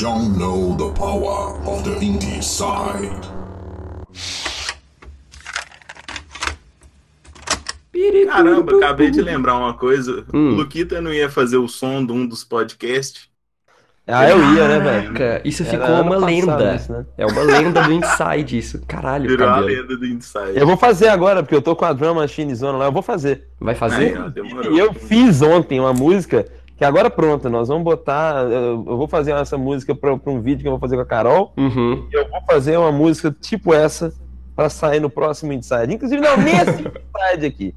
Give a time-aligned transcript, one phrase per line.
[0.00, 3.28] don't know the power of the indie side.
[8.26, 10.24] Caramba, acabei de lembrar uma coisa.
[10.32, 10.52] Hum.
[10.52, 13.28] O Luquita não ia fazer o som de um dos podcasts.
[14.06, 15.40] Ah, eu ia, né, velho?
[15.44, 16.74] Isso ficou uma lenda.
[16.74, 17.04] isso, né?
[17.16, 18.80] É uma lenda do Inside isso.
[18.86, 19.66] Caralho, Virou a cabelo.
[19.68, 20.52] lenda do Inside.
[20.56, 23.02] Eu vou fazer agora, porque eu tô com a drum machine zona lá, eu vou
[23.02, 23.46] fazer.
[23.60, 24.18] Vai Aí, fazer?
[24.20, 24.72] ó, demorou.
[24.72, 26.46] E eu fiz ontem uma música
[26.80, 28.42] que agora pronto, nós vamos botar.
[28.50, 31.04] Eu vou fazer essa música pra, pra um vídeo que eu vou fazer com a
[31.04, 31.52] Carol.
[31.54, 32.08] Uhum.
[32.10, 34.10] E eu vou fazer uma música tipo essa
[34.56, 35.92] pra sair no próximo Inside.
[35.92, 37.74] Inclusive, não, nesse Inside aqui.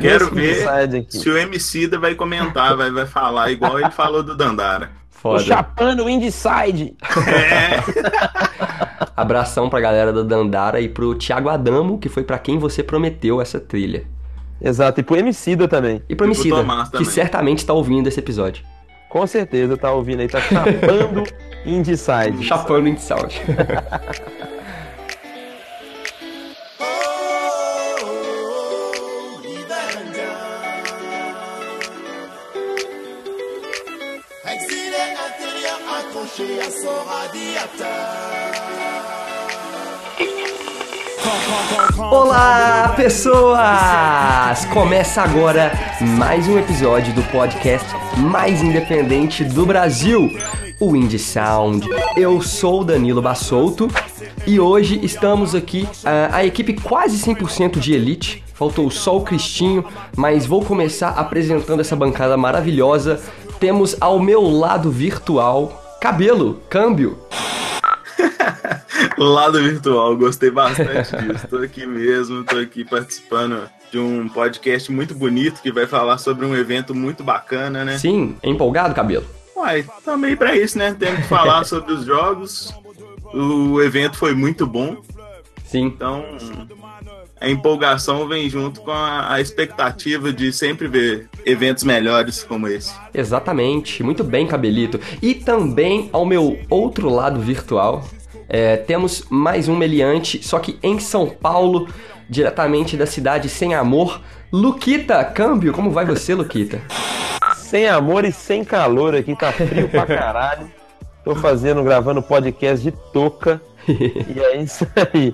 [0.00, 1.18] Quero Nesse ver aqui.
[1.18, 4.92] se o Emicida vai comentar, vai, vai falar igual ele falou do Dandara.
[5.10, 5.40] Foda.
[5.40, 6.96] chapando o Inside.
[7.28, 7.82] É,
[9.14, 13.42] Abração pra galera da Dandara e pro Thiago Adamo, que foi pra quem você prometeu
[13.42, 14.06] essa trilha.
[14.60, 16.02] Exato, e pro Emicida também.
[16.08, 17.04] E pro E pro Emicida, que também.
[17.06, 18.64] certamente tá ouvindo esse episódio.
[19.08, 21.24] Com certeza tá ouvindo aí, tá chapando
[21.64, 22.44] Inside.
[22.44, 23.40] Chapando sound.
[34.44, 38.67] Exilé intérieur accroché à son radiateur.
[41.98, 44.64] Olá, pessoas!
[44.72, 50.34] Começa agora mais um episódio do podcast mais independente do Brasil,
[50.80, 51.86] o Indie Sound.
[52.16, 53.88] Eu sou Danilo Bassolto
[54.46, 58.42] e hoje estamos aqui, ah, a equipe quase 100% de elite.
[58.54, 59.84] Faltou só o Cristinho,
[60.16, 63.20] mas vou começar apresentando essa bancada maravilhosa.
[63.60, 67.18] Temos ao meu lado virtual Cabelo, câmbio.
[69.16, 71.48] lado virtual, gostei bastante disso.
[71.48, 76.44] Tô aqui mesmo, tô aqui participando de um podcast muito bonito que vai falar sobre
[76.44, 77.98] um evento muito bacana, né?
[77.98, 79.24] Sim, é empolgado, Cabelo?
[79.56, 80.94] Uai, também pra isso, né?
[80.98, 82.72] Temos que falar sobre os jogos.
[83.34, 84.96] O evento foi muito bom,
[85.64, 85.82] Sim.
[85.82, 86.24] então
[87.40, 92.92] a empolgação vem junto com a, a expectativa de sempre ver eventos melhores como esse.
[93.14, 95.00] Exatamente, muito bem, Cabelito.
[95.22, 98.08] E também ao meu outro lado virtual,
[98.48, 101.86] é, temos mais um meliante, só que em São Paulo,
[102.28, 105.72] diretamente da cidade sem amor, Luquita Câmbio.
[105.72, 106.80] Como vai você, Luquita?
[107.56, 110.70] Sem amor e sem calor aqui, tá frio pra caralho.
[111.22, 113.60] Tô fazendo, gravando podcast de touca.
[113.88, 115.32] E é isso aí.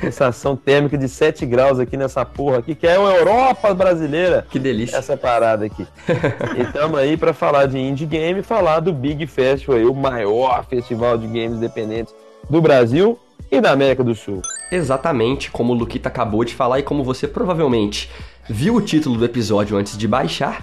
[0.00, 4.44] Sensação térmica de 7 graus aqui nessa porra aqui, que é uma Europa brasileira.
[4.50, 4.96] Que delícia.
[4.96, 5.86] Essa parada aqui.
[6.58, 9.94] E tamo aí pra falar de indie game e falar do Big Festival, aí, o
[9.94, 12.12] maior festival de games independentes
[12.52, 13.18] do Brasil
[13.50, 14.42] e da América do Sul.
[14.70, 18.10] Exatamente como o Luquita acabou de falar e como você provavelmente
[18.46, 20.62] viu o título do episódio antes de baixar,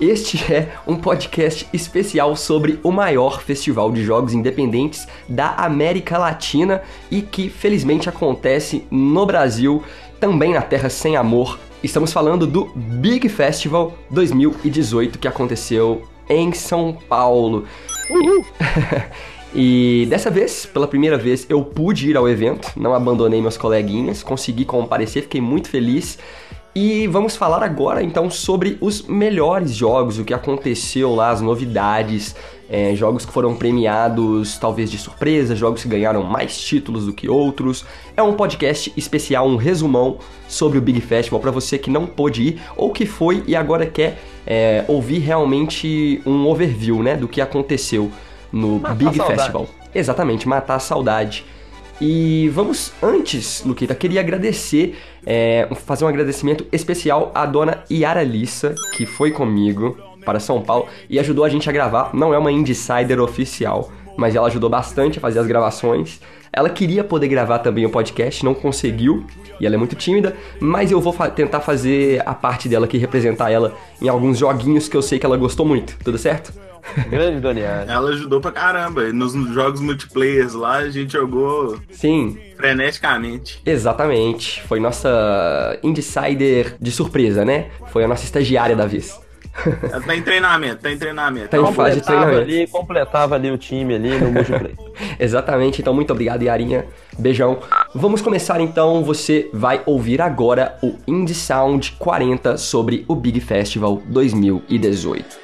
[0.00, 6.82] este é um podcast especial sobre o maior festival de jogos independentes da América Latina
[7.08, 9.84] e que felizmente acontece no Brasil,
[10.18, 11.56] também na Terra Sem Amor.
[11.84, 17.64] Estamos falando do Big Festival 2018 que aconteceu em São Paulo.
[19.54, 24.22] E dessa vez, pela primeira vez, eu pude ir ao evento, não abandonei meus coleguinhas,
[24.22, 26.18] consegui comparecer, fiquei muito feliz.
[26.74, 32.36] E vamos falar agora então sobre os melhores jogos, o que aconteceu lá, as novidades,
[32.68, 37.28] é, jogos que foram premiados talvez de surpresa, jogos que ganharam mais títulos do que
[37.28, 37.84] outros.
[38.16, 42.42] É um podcast especial, um resumão sobre o Big Festival para você que não pôde
[42.42, 47.40] ir ou que foi e agora quer é, ouvir realmente um overview né, do que
[47.40, 48.12] aconteceu
[48.52, 49.20] no Matar Big.
[49.20, 49.66] Festival.
[49.94, 51.44] Exatamente, matar a saudade.
[52.00, 58.74] E vamos antes, Luquita, queria agradecer, é, fazer um agradecimento especial à dona Yara Lissa,
[58.96, 62.10] que foi comigo para São Paulo e ajudou a gente a gravar.
[62.14, 66.20] Não é uma Insider oficial, mas ela ajudou bastante a fazer as gravações.
[66.52, 69.26] Ela queria poder gravar também o podcast, não conseguiu,
[69.60, 72.96] e ela é muito tímida, mas eu vou fa- tentar fazer a parte dela aqui,
[72.96, 75.96] representar ela em alguns joguinhos que eu sei que ela gostou muito.
[76.02, 76.52] Tudo certo?
[77.08, 77.90] Grande Doniara.
[77.90, 79.12] Ela ajudou pra caramba.
[79.12, 83.60] Nos jogos multiplayers lá, a gente jogou Sim, freneticamente.
[83.64, 84.62] Exatamente.
[84.62, 87.66] Foi nossa Insider de surpresa, né?
[87.92, 89.18] Foi a nossa estagiária da vez.
[89.90, 91.48] Ela tá em treinamento, tá em treinamento.
[91.48, 92.40] Tá em fase de Completava treinamento.
[92.42, 94.76] ali, completava ali o time ali no multiplayer.
[95.18, 95.80] Exatamente.
[95.80, 96.86] Então, muito obrigado, Yarinha.
[97.18, 97.58] Beijão.
[97.94, 99.02] Vamos começar então.
[99.02, 105.38] Você vai ouvir agora o Indie Sound 40 sobre o Big Festival 2018.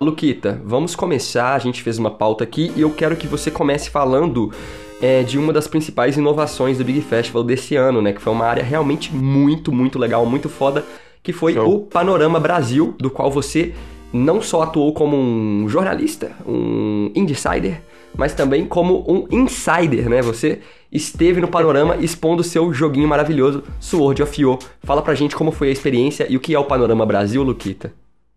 [0.00, 1.54] Luquita, vamos começar.
[1.54, 4.52] A gente fez uma pauta aqui e eu quero que você comece falando
[5.00, 8.12] é, de uma das principais inovações do Big Festival desse ano, né?
[8.12, 10.84] Que foi uma área realmente muito, muito legal, muito foda,
[11.22, 11.74] que foi Show.
[11.74, 13.74] o Panorama Brasil, do qual você
[14.12, 17.82] não só atuou como um jornalista, um insider,
[18.16, 20.22] mas também como um insider, né?
[20.22, 24.58] Você esteve no Panorama expondo seu joguinho maravilhoso, Sword of Yo.
[24.82, 27.92] Fala pra gente como foi a experiência e o que é o Panorama Brasil, Luquita.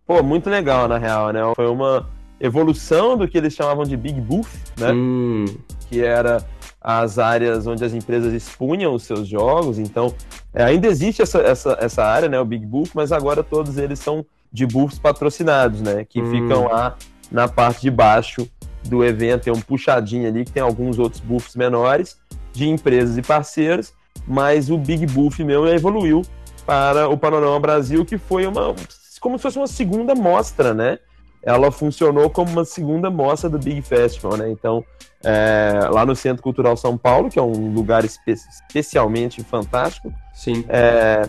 [0.05, 1.41] Pô, muito legal, na real, né?
[1.55, 2.07] Foi uma
[2.39, 4.47] evolução do que eles chamavam de Big Booth,
[4.79, 4.91] né?
[4.91, 5.45] Hum,
[5.89, 6.45] que era
[6.79, 9.77] as áreas onde as empresas expunham os seus jogos.
[9.77, 10.13] Então,
[10.53, 13.99] é, ainda existe essa, essa, essa área, né, o Big Booth, mas agora todos eles
[13.99, 16.31] são de booths patrocinados, né, que Hum.
[16.31, 16.95] ficam lá
[17.29, 18.47] na parte de baixo
[18.87, 19.43] do evento.
[19.43, 22.17] Tem um puxadinho ali que tem alguns outros booths menores
[22.53, 23.93] de empresas e parceiros,
[24.27, 26.23] mas o Big Booth meu evoluiu
[26.65, 28.75] para o Panorama Brasil, que foi uma
[29.19, 30.99] como se fosse uma segunda mostra, né?
[31.43, 34.49] Ela funcionou como uma segunda mostra do Big Festival, né?
[34.49, 34.83] Então,
[35.23, 40.65] é, lá no Centro Cultural São Paulo, que é um lugar espe- especialmente fantástico, sim.
[40.67, 41.27] é,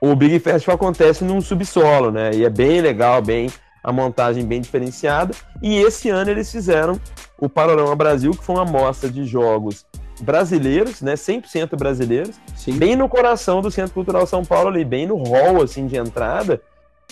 [0.00, 2.30] o Big Festival acontece num subsolo, né?
[2.34, 3.50] E é bem legal, bem
[3.86, 5.32] a montagem bem diferenciada.
[5.62, 7.00] E esse ano eles fizeram
[7.38, 9.86] o Panorama Brasil, que foi uma mostra de jogos
[10.20, 11.14] brasileiros, né?
[11.14, 12.78] 100% brasileiros, Sim.
[12.78, 16.60] bem no coração do Centro Cultural São Paulo ali, bem no hall assim de entrada,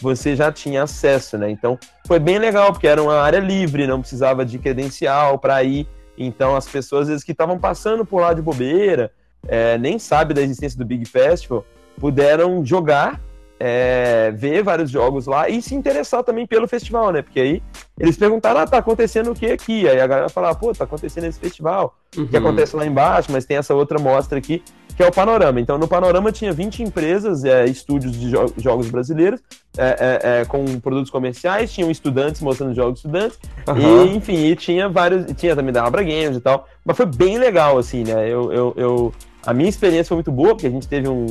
[0.00, 1.48] você já tinha acesso, né?
[1.48, 1.78] Então
[2.08, 5.86] foi bem legal porque era uma área livre, não precisava de credencial para ir.
[6.18, 9.12] Então as pessoas às vezes que estavam passando por lá de bobeira,
[9.46, 11.64] é, nem sabe da existência do Big Festival,
[12.00, 13.20] puderam jogar,
[13.58, 17.22] é, ver vários jogos lá e se interessar também pelo festival, né?
[17.22, 17.62] Porque aí
[17.98, 19.88] eles perguntaram, ah, tá acontecendo o que aqui?
[19.88, 22.28] Aí a galera fala, pô, tá acontecendo esse festival Uhum.
[22.28, 24.62] que acontece lá embaixo, mas tem essa outra mostra aqui,
[24.96, 25.60] que é o Panorama.
[25.60, 29.40] Então, no Panorama tinha 20 empresas, é, estúdios de jo- jogos brasileiros,
[29.76, 33.36] é, é, é, com produtos comerciais, tinham estudantes mostrando jogos estudantes,
[33.66, 34.04] Aham.
[34.06, 37.36] e, enfim, e tinha vários, tinha também da Abra Games e tal, mas foi bem
[37.36, 38.28] legal, assim, né?
[38.28, 39.12] Eu, eu, eu-
[39.44, 41.26] a minha experiência foi muito boa, porque a gente teve um,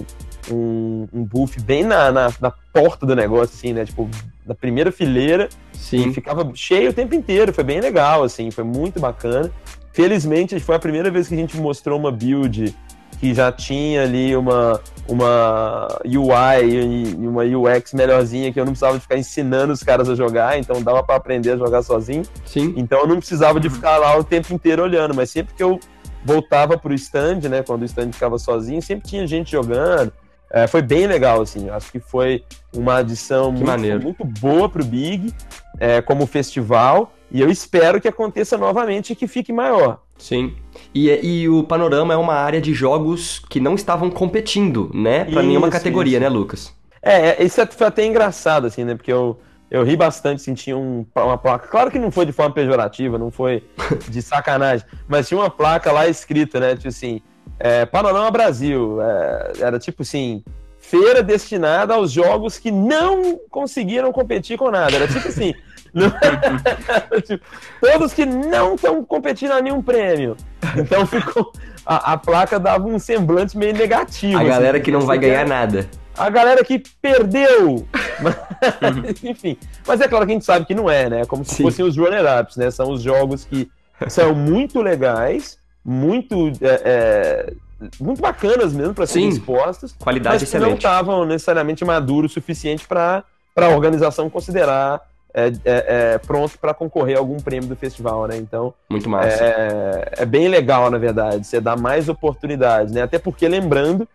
[0.51, 3.85] um, um booth bem na, na, na porta do negócio, assim, né?
[3.85, 4.09] Tipo,
[4.45, 6.09] na primeira fileira, Sim.
[6.09, 9.51] e ficava cheio o tempo inteiro, foi bem legal, assim, foi muito bacana.
[9.91, 12.75] Felizmente, foi a primeira vez que a gente mostrou uma build
[13.19, 18.73] que já tinha ali uma, uma UI e e uma UX melhorzinha, que eu não
[18.73, 22.23] precisava de ficar ensinando os caras a jogar, então dava para aprender a jogar sozinho.
[22.45, 22.73] Sim.
[22.75, 25.79] Então eu não precisava de ficar lá o tempo inteiro olhando, mas sempre que eu
[26.25, 30.11] voltava pro stand, né, quando o stand ficava sozinho, sempre tinha gente jogando.
[30.53, 31.67] É, foi bem legal, assim.
[31.71, 35.33] Acho que foi uma adição muito, muito boa pro Big,
[35.79, 37.11] é, como festival.
[37.31, 39.99] E eu espero que aconteça novamente e que fique maior.
[40.15, 40.53] Sim.
[40.93, 45.25] E, e o Panorama é uma área de jogos que não estavam competindo, né?
[45.25, 46.21] Pra Isso, nenhuma categoria, isso.
[46.21, 46.73] né, Lucas?
[47.01, 48.93] É, é, isso foi até engraçado, assim, né?
[48.93, 49.39] Porque eu,
[49.71, 51.67] eu ri bastante, assim, tinha um, uma placa.
[51.67, 53.63] Claro que não foi de forma pejorativa, não foi
[54.07, 56.75] de sacanagem, mas tinha uma placa lá escrita, né?
[56.75, 57.19] Tipo assim,
[57.63, 59.01] é, Panorama Brasil.
[59.01, 60.43] é, era tipo assim.
[60.77, 64.93] Feira destinada aos jogos que não conseguiram competir com nada.
[64.93, 65.53] Era tipo assim.
[65.95, 66.11] não-
[67.25, 67.45] tipo,
[67.79, 70.35] todos que não estão competindo a nenhum prêmio.
[70.77, 71.53] Então ficou.
[71.85, 74.37] A, a placa dava um semblante meio negativo.
[74.37, 75.87] A assim, galera que não vai ganhar nada.
[76.17, 77.87] a galera que perdeu.
[78.21, 78.35] Mas,
[79.23, 79.57] Enfim,
[79.87, 81.21] mas é claro que a gente sabe que não é, né?
[81.21, 81.63] É Como se Sim.
[81.63, 82.69] fossem os runner-ups, né?
[82.71, 83.69] São os jogos que
[84.09, 87.53] são muito legais, muito, é, é,
[87.99, 89.37] muito bacanas mesmo para serem Sim.
[89.37, 90.77] expostos, Qualidade mas que não excelente.
[90.77, 93.23] estavam necessariamente maduros o suficiente para
[93.55, 95.01] a organização considerar
[95.33, 98.37] é, é, é, pronto para concorrer a algum prêmio do festival, né?
[98.37, 99.43] Então, Muito massa.
[99.43, 103.01] é, é bem legal, na verdade, você dá mais oportunidades, né?
[103.01, 104.07] Até porque, lembrando,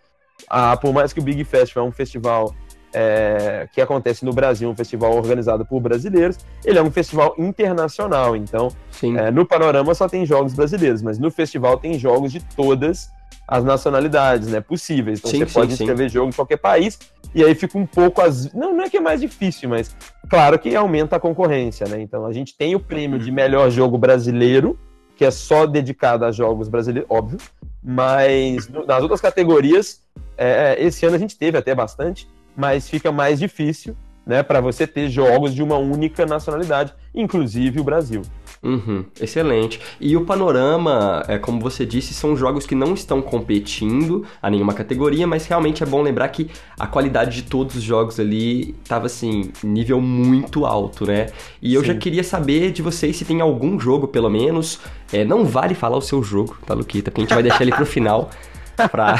[0.48, 2.54] ah, por mais que o Big Festival é um festival
[2.92, 8.34] é, que acontece no Brasil, um festival organizado por brasileiros, ele é um festival internacional,
[8.34, 9.16] então Sim.
[9.16, 13.10] é, no panorama só tem jogos brasileiros, mas no festival tem jogos de todas
[13.46, 15.18] as nacionalidades, né, possíveis.
[15.18, 15.84] Então Sim, você sim, pode sim.
[15.84, 16.98] escrever jogo de qualquer país
[17.34, 19.94] e aí fica um pouco as não, não é que é mais difícil, mas
[20.28, 22.00] claro que aumenta a concorrência, né?
[22.00, 24.78] Então a gente tem o prêmio de melhor jogo brasileiro,
[25.16, 27.38] que é só dedicado a jogos brasileiros, óbvio,
[27.82, 30.02] mas nas outras categorias
[30.36, 32.28] é, esse ano a gente teve até bastante,
[32.58, 33.96] mas fica mais difícil,
[34.26, 38.22] né, para você ter jogos de uma única nacionalidade, inclusive o Brasil.
[38.60, 39.80] Uhum, excelente.
[40.00, 44.74] E o Panorama, é, como você disse, são jogos que não estão competindo a nenhuma
[44.74, 49.06] categoria, mas realmente é bom lembrar que a qualidade de todos os jogos ali estava
[49.06, 51.26] assim, nível muito alto, né?
[51.62, 51.86] E eu Sim.
[51.86, 54.80] já queria saber de vocês se tem algum jogo, pelo menos.
[55.12, 57.12] é, não vale falar o seu jogo, tá, Luquita?
[57.12, 58.28] Porque a gente vai deixar ele pro final.
[58.90, 59.16] Pra...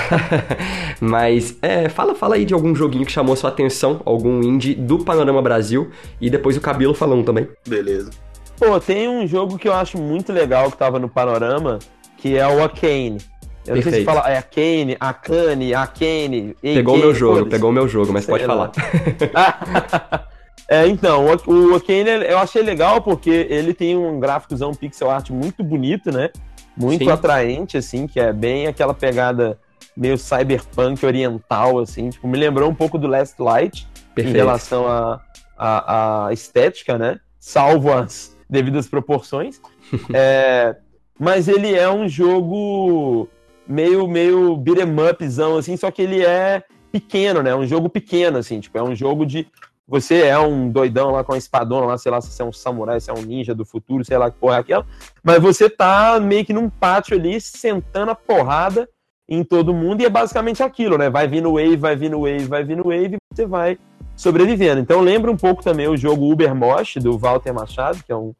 [1.00, 4.98] Mas é, fala, fala aí de algum joguinho que chamou sua atenção, algum indie do
[5.04, 7.48] Panorama Brasil, e depois o Cabelo falando também.
[7.66, 8.10] Beleza.
[8.58, 11.78] Pô, tem um jogo que eu acho muito legal que tava no panorama,
[12.16, 13.18] que é o Akane.
[13.66, 14.04] Eu não sei se Perfeito.
[14.06, 16.56] fala é Akane, Akane, Akane.
[16.60, 18.72] Pegou o meu jogo, pegou o meu jogo, mas Sei pode lá.
[18.72, 20.28] falar.
[20.68, 25.30] é, então, o, o Akane eu achei legal porque ele tem um gráficozão pixel art
[25.30, 26.30] muito bonito, né?
[26.78, 27.10] Muito Sim.
[27.10, 29.58] atraente, assim, que é bem aquela pegada
[29.96, 32.10] meio cyberpunk oriental, assim.
[32.10, 34.36] Tipo, me lembrou um pouco do Last Light em Perfeito.
[34.36, 35.20] relação à
[35.56, 37.18] à à estética, né?
[37.38, 39.60] Salvo as devidas proporções.
[40.12, 40.76] É,
[41.18, 43.26] mas ele é um jogo
[43.66, 47.54] meio, meio beat'em upzão, assim, só que ele é pequeno, né?
[47.54, 49.46] Um jogo pequeno, assim, tipo, é um jogo de.
[49.88, 52.52] Você é um doidão lá com a espadona lá, sei lá, se você é um
[52.52, 54.86] samurai, se é um ninja do futuro, sei lá que porra é aquela.
[55.22, 58.86] Mas você tá meio que num pátio ali, sentando a porrada
[59.26, 61.08] em todo mundo, e é basicamente aquilo, né?
[61.08, 63.78] Vai vindo wave, vai vindo wave, vai vindo wave, e você vai
[64.14, 64.78] sobrevivendo.
[64.78, 68.34] Então lembra um pouco também o jogo Uber Mosh, do Walter Machado, que é um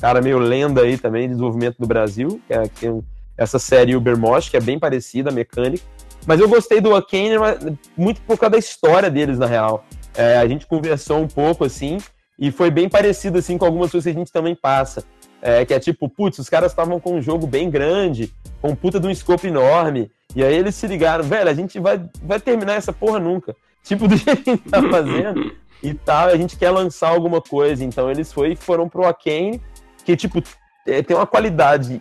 [0.00, 2.86] cara meio lenda aí também de desenvolvimento no Brasil, que, é, que
[3.36, 5.84] essa série Uber Mosh, que é bem parecida, mecânica.
[6.26, 7.34] Mas eu gostei do Arcane
[7.96, 9.84] muito por causa da história deles, na real.
[10.14, 11.98] É, a gente conversou um pouco, assim,
[12.38, 15.04] e foi bem parecido, assim, com algumas coisas que a gente também passa.
[15.40, 18.76] É, que é tipo, putz, os caras estavam com um jogo bem grande, com um
[18.76, 22.38] puta de um escopo enorme, e aí eles se ligaram, velho, a gente vai, vai
[22.38, 23.54] terminar essa porra nunca.
[23.82, 25.52] Tipo, do jeito que a gente tá fazendo
[25.82, 27.84] e tal, a gente quer lançar alguma coisa.
[27.84, 29.60] Então eles foi, foram pro Arcane,
[30.04, 30.42] que, tipo,
[30.86, 32.00] é, tem uma qualidade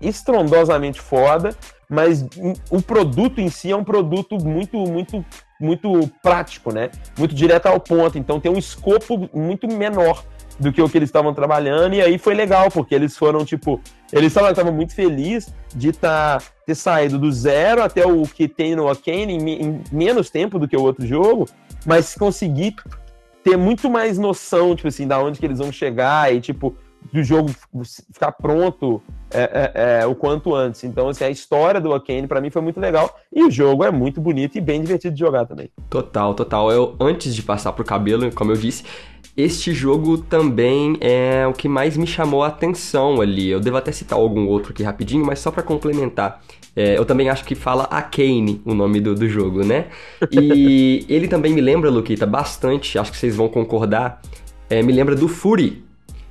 [0.00, 1.54] estrondosamente foda,
[1.88, 2.26] mas
[2.70, 5.24] o produto em si é um produto muito, muito,
[5.60, 6.90] muito prático, né?
[7.18, 8.18] Muito direto ao ponto.
[8.18, 10.24] Então tem um escopo muito menor
[10.58, 13.80] do que o que eles estavam trabalhando, e aí foi legal, porque eles foram, tipo,
[14.12, 18.86] eles estavam muito felizes de tá, ter saído do zero até o que tem no
[18.86, 21.48] Arcane em, em menos tempo do que o outro jogo,
[21.86, 22.74] mas conseguir
[23.42, 26.76] ter muito mais noção, tipo assim, da onde que eles vão chegar e, tipo,
[27.12, 27.50] do jogo
[28.12, 29.02] ficar pronto
[29.32, 29.42] é,
[29.74, 30.84] é, é, o quanto antes.
[30.84, 33.90] Então, assim, a história do Arcane pra mim foi muito legal e o jogo é
[33.90, 35.70] muito bonito e bem divertido de jogar também.
[35.88, 36.70] Total, total.
[36.70, 38.84] Eu, antes de passar pro cabelo, como eu disse,
[39.36, 43.48] este jogo também é o que mais me chamou a atenção ali.
[43.48, 46.42] Eu devo até citar algum outro aqui rapidinho, mas só pra complementar.
[46.74, 49.86] É, eu também acho que fala Arcane o nome do, do jogo, né?
[50.30, 54.20] E ele também me lembra, Luquita, bastante, acho que vocês vão concordar,
[54.68, 55.82] é, me lembra do Fury,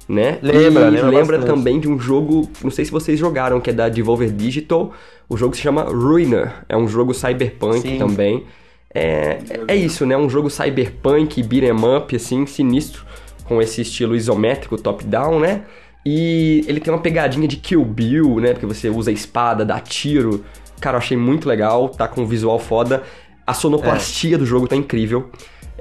[0.09, 0.39] né?
[0.41, 3.73] Lembra, e lembra lembra também de um jogo, não sei se vocês jogaram, que é
[3.73, 4.91] da Devolver Digital.
[5.29, 6.51] O jogo se chama Ruiner.
[6.67, 7.99] É um jogo cyberpunk Sim.
[7.99, 8.43] também.
[8.91, 9.37] É,
[9.67, 10.17] é isso, né?
[10.17, 13.05] Um jogo cyberpunk, beat'em up, assim, sinistro,
[13.43, 15.61] com esse estilo isométrico top-down, né?
[16.03, 18.53] E ele tem uma pegadinha de Kill Bill, né?
[18.53, 20.43] Porque você usa a espada, dá tiro.
[20.81, 23.03] Cara, eu achei muito legal, tá com um visual foda.
[23.45, 25.29] A sonoplastia do jogo tá incrível.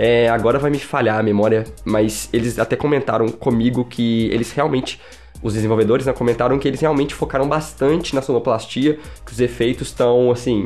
[0.00, 5.00] É, agora vai me falhar a memória, mas eles até comentaram comigo que eles realmente,
[5.42, 10.30] os desenvolvedores, né, comentaram que eles realmente focaram bastante na sonoplastia, que os efeitos estão,
[10.30, 10.62] assim,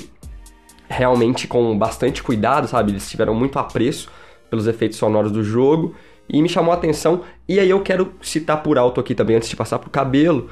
[0.86, 2.92] realmente com bastante cuidado, sabe?
[2.92, 4.10] Eles tiveram muito apreço
[4.50, 5.94] pelos efeitos sonoros do jogo
[6.28, 7.22] e me chamou a atenção.
[7.48, 10.50] E aí eu quero citar por alto aqui também, antes de passar pro cabelo,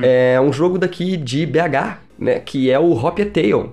[0.00, 2.38] é um jogo daqui de BH, né?
[2.38, 3.72] Que é o Hop Tale.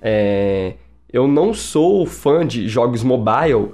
[0.00, 0.72] É,
[1.12, 3.72] eu não sou fã de jogos mobile,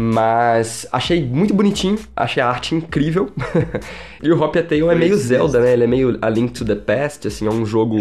[0.00, 3.32] mas achei muito bonitinho, achei a arte incrível.
[4.22, 5.16] e o Hop a Tale é meio é.
[5.16, 5.72] Zelda, né?
[5.72, 7.96] Ele é meio A Link to the Past, assim, é um jogo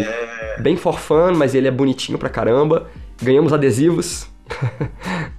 [0.60, 2.86] bem for fun, mas ele é bonitinho pra caramba.
[3.20, 4.28] Ganhamos adesivos.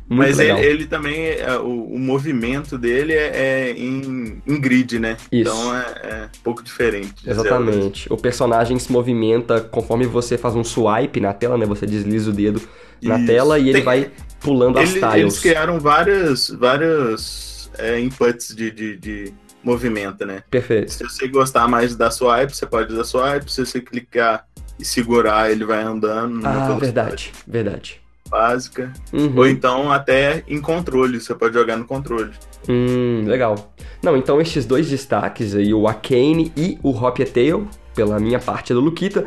[0.07, 5.17] Mas ele, ele também, é, o, o movimento dele é, é em, em grid, né?
[5.33, 5.50] Isso.
[5.50, 7.15] Então é, é um pouco diferente.
[7.15, 7.41] de Zelda.
[7.41, 8.12] Exatamente.
[8.12, 11.65] O personagem se movimenta conforme você faz um swipe na tela, né?
[11.65, 12.61] Você desliza o dedo
[13.03, 13.27] na Isso.
[13.27, 15.14] tela e ele Tem- vai pulando as Ele- tiles.
[15.16, 20.42] eles criaram várias, várias é, inputs de, de, de movimento, né?
[20.50, 20.92] Perfeito.
[20.92, 23.50] Se você gostar mais da swipe, você pode dar swipe.
[23.50, 24.47] Se você clicar
[24.78, 27.33] e segurar, ele vai andando Ah, verdade.
[27.47, 28.00] Verdade.
[28.30, 28.92] básica.
[29.12, 29.33] Uhum.
[29.37, 32.30] Ou então até em controle, você pode jogar no controle.
[32.68, 33.73] Hum, legal.
[34.02, 38.71] Não, então estes dois destaques aí, o Arcane e o Hop Tale, pela minha parte
[38.73, 39.25] é do Luquita.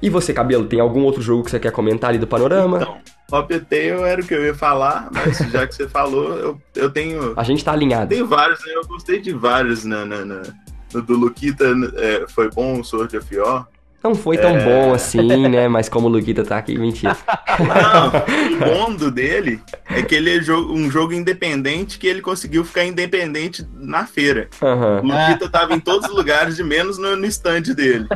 [0.00, 2.78] E você, Cabelo, tem algum outro jogo que você quer comentar ali do panorama?
[2.78, 2.96] Então,
[3.32, 6.62] Hop a Tail era o que eu ia falar, mas já que você falou, eu,
[6.76, 8.08] eu tenho, A gente tá alinhado.
[8.08, 8.72] tenho vários, né?
[8.74, 10.42] Eu gostei de vários na, na, na-
[10.92, 11.64] no do Luquita,
[11.96, 13.66] é, foi bom o Sword of War.
[14.04, 14.62] Não foi tão É.
[14.64, 15.66] bom assim, né?
[15.66, 17.16] Mas como o Luquita tá aqui, mentira.
[17.58, 22.64] Não, o bom do dele é que ele é um jogo independente que ele conseguiu
[22.66, 24.48] ficar independente na feira.
[24.62, 25.00] Aham.
[25.02, 28.06] O Luquita tava em todos os lugares, de menos no, no stand dele.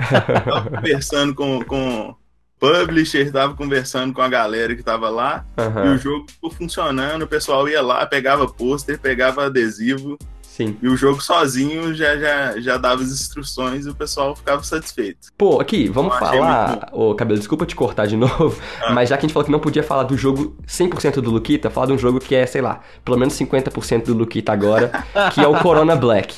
[0.44, 2.14] Tava conversando com, com
[2.58, 5.44] publisher, tava conversando com a galera que tava lá.
[5.84, 10.18] E o jogo ficou funcionando, o pessoal ia lá, pegava pôster, pegava adesivo
[10.58, 10.76] Sim.
[10.82, 15.28] E o jogo sozinho já, já, já dava as instruções e o pessoal ficava satisfeito.
[15.38, 16.88] Pô, aqui, vamos achei falar.
[16.90, 18.92] Ô, Cabelo, desculpa te cortar de novo, Ah.
[18.92, 21.70] mas já que a gente falou que não podia falar do jogo 100% do Luquita,
[21.70, 24.90] falar de um jogo que é, sei lá, pelo menos 50% do Luquita agora,
[25.32, 26.34] que é o Corona Black.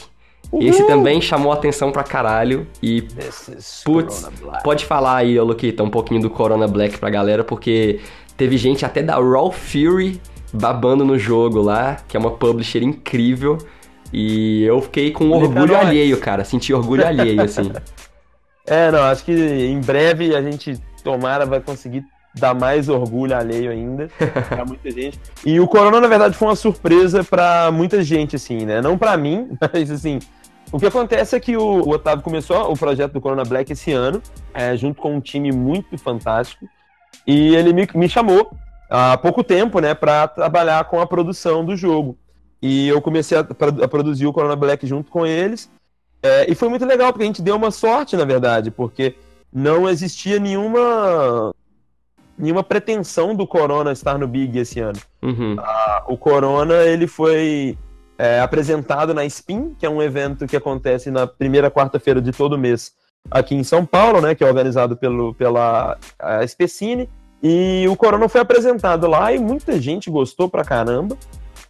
[0.59, 3.07] Esse também chamou atenção pra caralho e
[3.85, 4.29] Putz,
[4.65, 8.01] pode falar aí, ô Luquita, um pouquinho do Corona Black pra galera, porque
[8.37, 10.21] teve gente até da Raw Fury
[10.53, 13.59] babando no jogo lá, que é uma publisher incrível.
[14.13, 16.43] E eu fiquei com Explica orgulho alheio, cara.
[16.43, 17.71] Senti orgulho alheio, assim.
[18.67, 22.05] É, não, acho que em breve a gente, tomara, vai conseguir
[22.35, 24.09] dar mais orgulho alheio ainda
[24.49, 25.19] pra muita gente.
[25.45, 28.81] E o Corona, na verdade, foi uma surpresa pra muita gente, assim, né?
[28.81, 30.21] Não pra mim, mas assim.
[30.73, 33.93] O que acontece é que o, o Otávio começou o projeto do Corona Black esse
[33.93, 34.23] ano,
[34.55, 36.69] é, junto com um time muito fantástico,
[37.27, 38.53] e ele me, me chamou
[38.89, 42.17] há pouco tempo, né, pra trabalhar com a produção do jogo.
[42.63, 45.71] E eu comecei a, a produzir o Corona Black junto com eles,
[46.23, 49.17] é, e foi muito legal, porque a gente deu uma sorte, na verdade, porque
[49.53, 51.53] não existia nenhuma
[52.39, 54.99] nenhuma pretensão do Corona estar no Big esse ano.
[55.21, 55.57] Uhum.
[56.09, 57.77] O Corona, ele foi
[58.21, 62.59] é, apresentado na Spin, que é um evento que acontece na primeira quarta-feira de todo
[62.59, 62.93] mês
[63.31, 67.09] aqui em São Paulo, né, que é organizado pelo, pela a Specine,
[67.43, 71.17] e o Corona foi apresentado lá e muita gente gostou pra caramba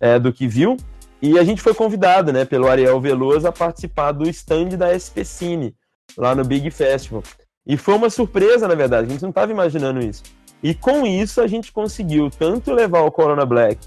[0.00, 0.76] é, do que viu,
[1.23, 5.73] e a gente foi convidado, né, pelo Ariel Veloso a participar do stand da Specine,
[6.19, 7.23] lá no Big Festival.
[7.64, 10.25] E foi uma surpresa, na verdade, a gente não estava imaginando isso.
[10.61, 13.78] E com isso a gente conseguiu tanto levar o Corona Black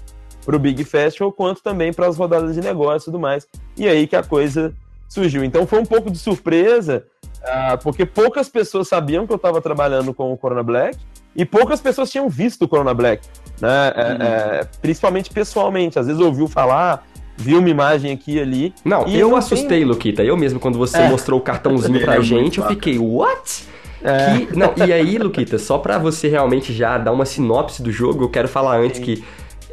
[0.44, 3.46] para o Big Festival, quanto também para as rodadas de negócio e tudo mais.
[3.76, 4.72] E aí que a coisa
[5.08, 5.44] surgiu.
[5.44, 7.04] Então foi um pouco de surpresa,
[7.44, 10.98] ah, porque poucas pessoas sabiam que eu estava trabalhando com o Corona Black
[11.36, 13.26] e poucas pessoas tinham visto o Corona Black,
[13.60, 13.92] né?
[13.96, 15.98] É, é, principalmente pessoalmente.
[15.98, 18.74] Às vezes ouviu falar, viu uma imagem aqui e ali.
[18.84, 20.22] Não, E eu não assustei, tem- Luquita.
[20.22, 21.08] Eu mesmo, quando você É.
[21.08, 23.64] mostrou o cartãozinho pra é gente, eu fiquei, what?
[24.02, 24.38] É.
[24.46, 28.24] Que- Não, e aí, Luquita, só pra você realmente já dar uma sinopse do jogo,
[28.24, 29.24] eu quero falar antes que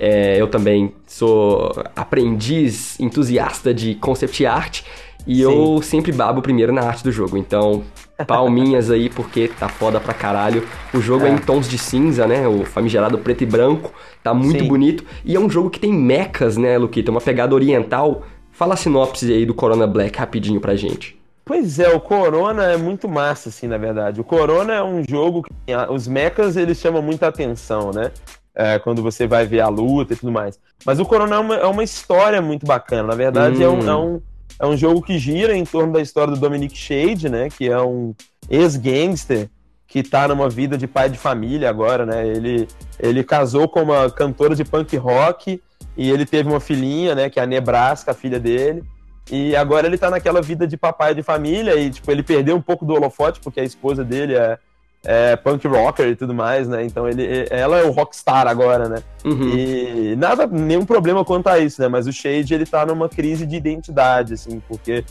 [0.03, 4.81] é, eu também sou aprendiz, entusiasta de concept art,
[5.27, 7.37] e eu sempre babo primeiro na arte do jogo.
[7.37, 7.83] Então,
[8.27, 10.67] palminhas aí, porque tá foda pra caralho.
[10.91, 11.33] O jogo é, É.
[11.33, 12.47] em tons de cinza, né?
[12.47, 13.93] O famigerado preto e branco.
[14.23, 14.67] Tá muito Sim.
[14.67, 15.05] bonito.
[15.23, 17.11] E é um jogo que tem mechas, né, Luquita?
[17.11, 18.23] Uma pegada oriental.
[18.51, 21.15] Fala a sinopse aí do Corona Black rapidinho pra gente.
[21.45, 24.19] Pois é, o Corona é muito massa, assim, na verdade.
[24.21, 28.11] O Corona é um jogo que a- os mechas eles chamam muita atenção, né?
[28.53, 30.59] É, quando você vai ver a luta e tudo mais.
[30.85, 33.09] Mas o Corona é uma, é uma história muito bacana.
[33.09, 33.89] Na verdade, é, um, Hum.
[33.89, 34.21] é, um,
[34.59, 37.47] é um jogo que gira em torno da história do Dominic Shade, né?
[37.49, 38.13] Que é um
[38.49, 39.49] ex-gangster
[39.87, 42.27] que tá numa vida de pai de família agora, né?
[42.27, 42.67] Ele,
[42.99, 45.61] ele casou com uma cantora de punk rock
[45.97, 47.29] e ele teve uma filhinha, né?
[47.29, 48.83] Que é a Nebraska, a filha dele.
[49.31, 52.61] E agora ele tá naquela vida de papai de família e, tipo, ele perdeu um
[52.61, 54.57] pouco do holofote, porque a esposa dele é,
[55.03, 56.83] é punk rocker e tudo mais, né?
[56.85, 59.03] Então ele, ela é o rockstar agora, né?
[59.25, 59.49] Uhum.
[59.49, 61.87] E nada, nenhum problema quanto a isso, né?
[61.87, 65.03] Mas o Shade, ele tá numa crise de identidade, assim, porque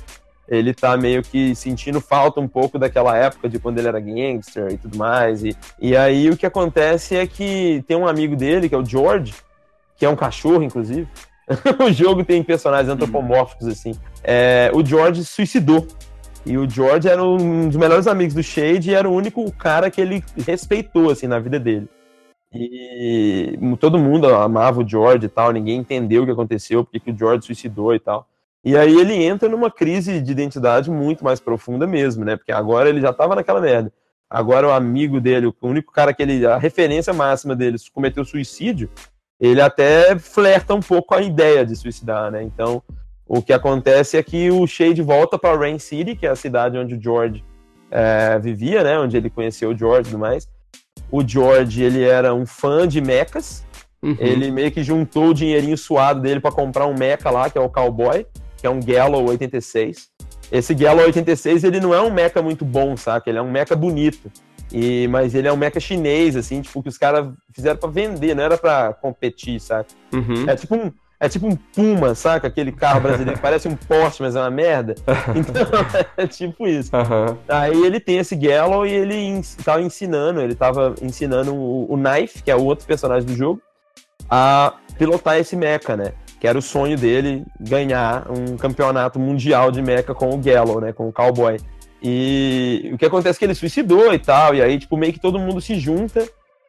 [0.48, 4.72] ele tá meio que sentindo falta um pouco daquela época de quando ele era gangster
[4.72, 5.44] e tudo mais.
[5.44, 8.85] E, e aí o que acontece é que tem um amigo dele, que é o
[8.85, 9.35] George,
[9.96, 11.07] que é um cachorro, inclusive.
[11.85, 13.92] o jogo tem personagens antropomórficos, assim.
[14.22, 15.87] É, o George suicidou.
[16.44, 19.90] E o George era um dos melhores amigos do Shade e era o único cara
[19.90, 21.88] que ele respeitou, assim, na vida dele.
[22.53, 27.12] E todo mundo amava o George e tal, ninguém entendeu o que aconteceu, porque que
[27.12, 28.26] o George suicidou e tal.
[28.64, 32.37] E aí ele entra numa crise de identidade muito mais profunda mesmo, né?
[32.37, 33.92] Porque agora ele já tava naquela merda.
[34.29, 36.44] Agora o amigo dele, o único cara que ele.
[36.46, 38.90] A referência máxima dele cometeu suicídio,
[39.40, 42.42] ele até flerta um pouco a ideia de suicidar, né?
[42.42, 42.83] Então,
[43.33, 46.77] o que acontece é que o Shade volta para Rain City, que é a cidade
[46.77, 47.45] onde o George
[47.88, 48.99] é, vivia, né?
[48.99, 50.49] Onde ele conheceu o George e tudo mais.
[51.12, 53.64] O George, ele era um fã de mechas.
[54.03, 54.16] Uhum.
[54.19, 57.61] Ele meio que juntou o dinheirinho suado dele para comprar um mecha lá, que é
[57.61, 60.09] o Cowboy, que é um Gallo 86.
[60.51, 63.31] Esse Gallo 86, ele não é um mecha muito bom, saca?
[63.31, 64.29] Ele é um mecha bonito.
[64.73, 68.35] E, mas ele é um mecha chinês, assim, tipo, que os caras fizeram para vender,
[68.35, 69.87] não era para competir, saca?
[70.12, 70.51] Uhum.
[70.51, 72.48] É tipo um, é tipo um Puma, saca?
[72.48, 74.94] Aquele carro brasileiro que parece um Porsche, mas é uma merda.
[75.37, 75.66] Então,
[76.16, 76.94] é tipo isso.
[76.96, 77.37] Aham.
[77.48, 81.96] Aí ele tem esse Gallo e ele ens- tava ensinando, ele tava ensinando o, o
[81.96, 83.61] Knife, que é o outro personagem do jogo,
[84.28, 86.12] a pilotar esse mecha, né?
[86.40, 90.92] Que era o sonho dele ganhar um campeonato mundial de mecha com o Gallo, né?
[90.92, 91.59] Com o Cowboy.
[92.02, 95.20] E o que acontece é que ele suicidou e tal, e aí, tipo, meio que
[95.20, 96.26] todo mundo se junta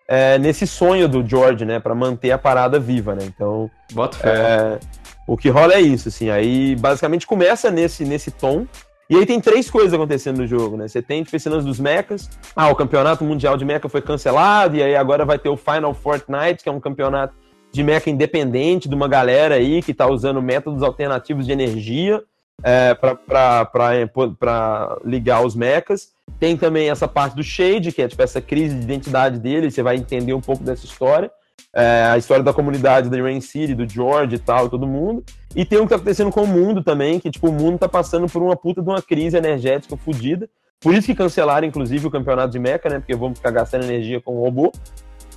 [0.07, 1.79] é, nesse sonho do George, né?
[1.79, 3.23] Pra manter a parada viva, né?
[3.25, 4.29] Então, Bota fé.
[4.29, 4.79] é,
[5.27, 6.29] o que rola é isso, assim.
[6.29, 8.65] Aí basicamente começa nesse, nesse tom.
[9.09, 10.87] E aí tem três coisas acontecendo no jogo, né?
[10.87, 12.29] Você tem, tipo, esse lance dos mechas.
[12.55, 15.93] Ah, o campeonato mundial de mecha foi cancelado, e aí agora vai ter o Final
[15.93, 17.33] Fortnite, que é um campeonato
[17.73, 22.21] de mecha independente de uma galera aí que tá usando métodos alternativos de energia
[22.63, 26.09] é, para ligar os mechas.
[26.39, 29.83] Tem também essa parte do Shade, que é tipo essa crise de identidade dele, você
[29.83, 31.31] vai entender um pouco dessa história
[31.73, 35.23] é, a história da comunidade da Rain City, do George e tal, todo mundo.
[35.55, 37.87] E tem o que tá acontecendo com o mundo também, que tipo, o mundo tá
[37.87, 40.49] passando por uma puta de uma crise energética fodida.
[40.79, 42.99] Por isso que cancelaram, inclusive, o campeonato de Mecha, né?
[42.99, 44.71] Porque vamos ficar gastando energia com o robô.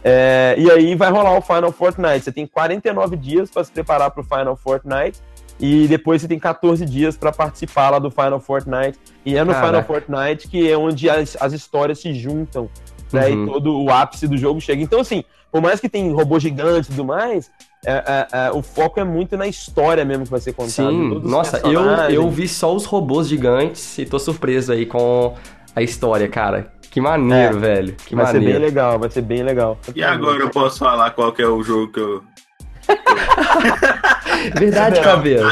[0.03, 2.25] É, e aí vai rolar o Final Fortnite.
[2.25, 5.21] Você tem 49 dias para se preparar para o Final Fortnite.
[5.59, 8.99] E depois você tem 14 dias para participar lá do Final Fortnite.
[9.25, 9.85] E é no Caraca.
[9.85, 12.69] Final Fortnite que é onde as, as histórias se juntam.
[13.13, 13.45] Né, uhum.
[13.45, 14.83] E todo o ápice do jogo chega.
[14.83, 17.49] Então, assim, por mais que tem robô gigante e tudo mais,
[17.87, 20.91] é, é, é, o foco é muito na história mesmo que vai ser contada.
[20.91, 25.35] Sim, nossa, eu, eu vi só os robôs gigantes e tô surpreso aí com
[25.77, 26.73] a história, cara.
[26.91, 27.97] Que maneiro, é, velho.
[28.07, 28.47] Que vai maneiro.
[28.47, 29.79] ser bem legal, vai ser bem legal.
[29.95, 32.25] E agora eu posso falar qual que é o jogo que eu.
[34.59, 35.51] Verdade, cabelo.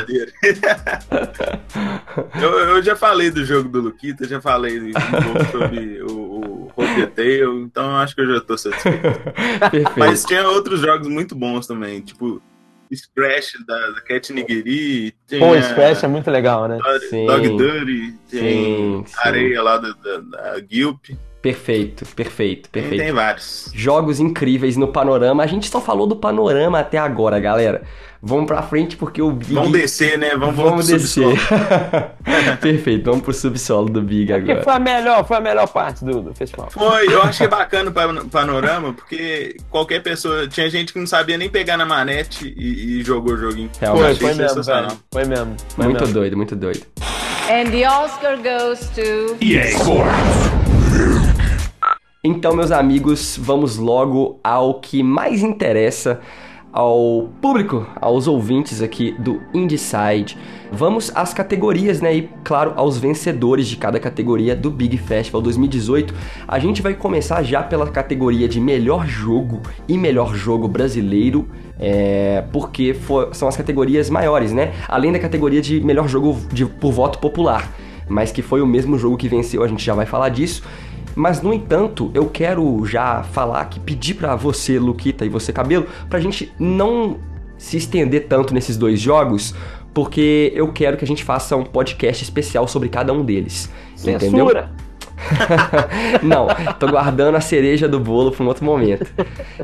[2.41, 7.61] eu, eu já falei do jogo do Luquita, já falei um pouco sobre o, Rocketail,
[7.61, 9.01] então acho que eu já tô satisfeito.
[9.71, 9.93] Perfeito.
[9.99, 12.43] Mas tinha outros jogos muito bons também, tipo
[12.95, 15.15] Scratch da, da Cat Nigiri.
[15.39, 16.79] Pô, Scratch é muito legal, né?
[16.79, 17.27] Dog, sim.
[17.27, 21.11] Dog Dirty, tem sim, Areia lá da, da, da Gilp.
[21.43, 22.99] Perfeito, perfeito, perfeito.
[22.99, 23.69] Tem, tem vários.
[23.75, 25.43] Jogos incríveis no panorama.
[25.43, 27.83] A gente só falou do panorama até agora, galera.
[28.23, 29.53] Vamos pra frente porque o Big.
[29.53, 30.37] Vamos descer, né?
[30.37, 31.37] Vamos, vamos, vamos descer.
[32.63, 34.63] Perfeito, vamos pro subsolo do Big é agora.
[34.63, 36.71] foi a melhor, foi a melhor parte do, do festival.
[36.71, 40.47] Foi, eu achei bacana o panorama, porque qualquer pessoa.
[40.47, 43.71] Tinha gente que não sabia nem pegar na manete e, e jogou o joguinho.
[43.81, 44.21] Realmente.
[44.21, 44.89] Foi, foi mesmo, velho.
[45.11, 45.57] Foi mesmo.
[45.75, 46.15] Foi muito mesmo.
[46.15, 46.87] doido, muito doido.
[47.51, 49.37] And the Oscar goes to.
[49.41, 51.32] EA Sports.
[52.25, 56.21] Então, meus amigos, vamos logo ao que mais interessa
[56.73, 60.39] ao público, aos ouvintes aqui do Indieside.
[60.71, 62.15] Vamos às categorias, né?
[62.15, 66.15] E claro, aos vencedores de cada categoria do Big Festival 2018.
[66.47, 71.49] A gente vai começar já pela categoria de melhor jogo e melhor jogo brasileiro.
[71.77, 74.73] É, porque for, são as categorias maiores, né?
[74.87, 77.69] Além da categoria de melhor jogo de, por voto popular,
[78.09, 80.63] mas que foi o mesmo jogo que venceu, a gente já vai falar disso.
[81.15, 85.87] Mas, no entanto, eu quero já falar que pedir para você, Luquita, e você, Cabelo,
[86.09, 87.19] pra gente não
[87.59, 89.55] se estender tanto nesses dois jogos,
[89.95, 93.71] porque eu quero que a gente faça um podcast especial sobre cada um deles.
[93.95, 94.27] Censura.
[94.27, 94.83] Entendeu?
[96.23, 96.49] não,
[96.79, 99.07] tô guardando a cereja do bolo para um outro momento.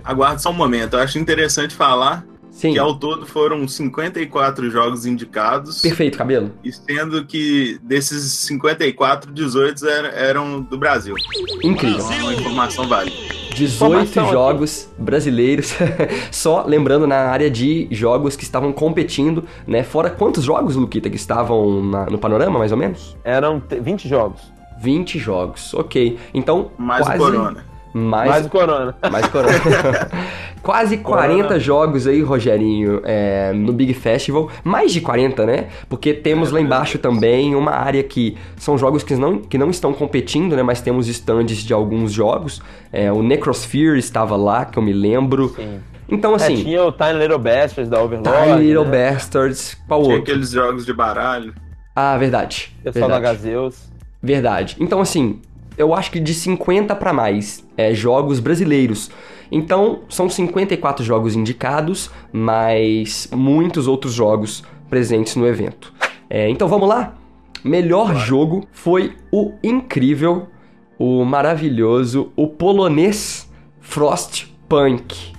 [0.04, 0.94] Aguarde só um momento.
[0.94, 2.24] Eu acho interessante falar
[2.58, 2.72] Sim.
[2.72, 5.80] Que ao todo foram 54 jogos indicados.
[5.80, 6.50] Perfeito, cabelo.
[6.64, 11.14] E sendo que desses 54, 18 eram do Brasil.
[11.62, 12.04] Incrível.
[12.04, 13.16] Então, uma informação válida.
[13.54, 15.02] 18 jogos aqui.
[15.02, 15.72] brasileiros,
[16.32, 19.84] só lembrando na área de jogos que estavam competindo, né?
[19.84, 23.16] Fora quantos jogos, Luquita, que estavam na, no panorama, mais ou menos?
[23.22, 24.52] Eram 20 jogos.
[24.80, 26.18] 20 jogos, ok.
[26.34, 27.22] Então, mais quase...
[27.22, 27.67] o Corona.
[27.92, 28.94] Mais, mais Corona.
[29.10, 29.54] Mais Corona.
[30.62, 31.58] Quase 40 corona.
[31.58, 34.50] jogos aí, Rogerinho, é, no Big Festival.
[34.64, 35.68] Mais de 40, né?
[35.88, 39.92] Porque temos lá embaixo também uma área que são jogos que não, que não estão
[39.92, 40.62] competindo, né?
[40.62, 42.60] Mas temos stands de alguns jogos.
[42.92, 45.50] É, o Necrosphere estava lá, que eu me lembro.
[45.50, 45.80] Sim.
[46.08, 46.60] Então, assim.
[46.60, 48.30] É, tinha o Tiny Little Bastards da Overlord.
[48.30, 49.12] Tiny Little né?
[49.12, 49.76] Bastards.
[49.86, 50.32] Qual tinha outro?
[50.32, 51.54] aqueles jogos de baralho.
[51.94, 52.74] Ah, verdade.
[52.82, 53.22] Pessoal verdade.
[53.22, 53.88] da Gazeus.
[54.22, 54.76] Verdade.
[54.80, 55.40] Então, assim,
[55.78, 59.10] eu acho que de 50 para mais é, jogos brasileiros.
[59.50, 65.92] Então, são 54 jogos indicados, mas muitos outros jogos presentes no evento.
[66.28, 67.14] É, então vamos lá?
[67.64, 70.48] Melhor jogo foi o incrível,
[70.98, 73.48] o maravilhoso, o polonês
[73.80, 75.32] Frostpunk.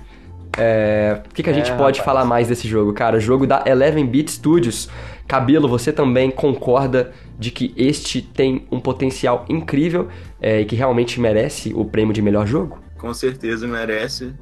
[0.58, 2.04] É, o que, que a gente é, pode rapaz.
[2.04, 3.20] falar mais desse jogo, cara?
[3.20, 4.90] Jogo da 11-Bit Studios.
[5.30, 10.08] Cabelo, você também concorda de que este tem um potencial incrível
[10.40, 12.80] é, e que realmente merece o prêmio de melhor jogo?
[12.98, 14.34] Com certeza merece.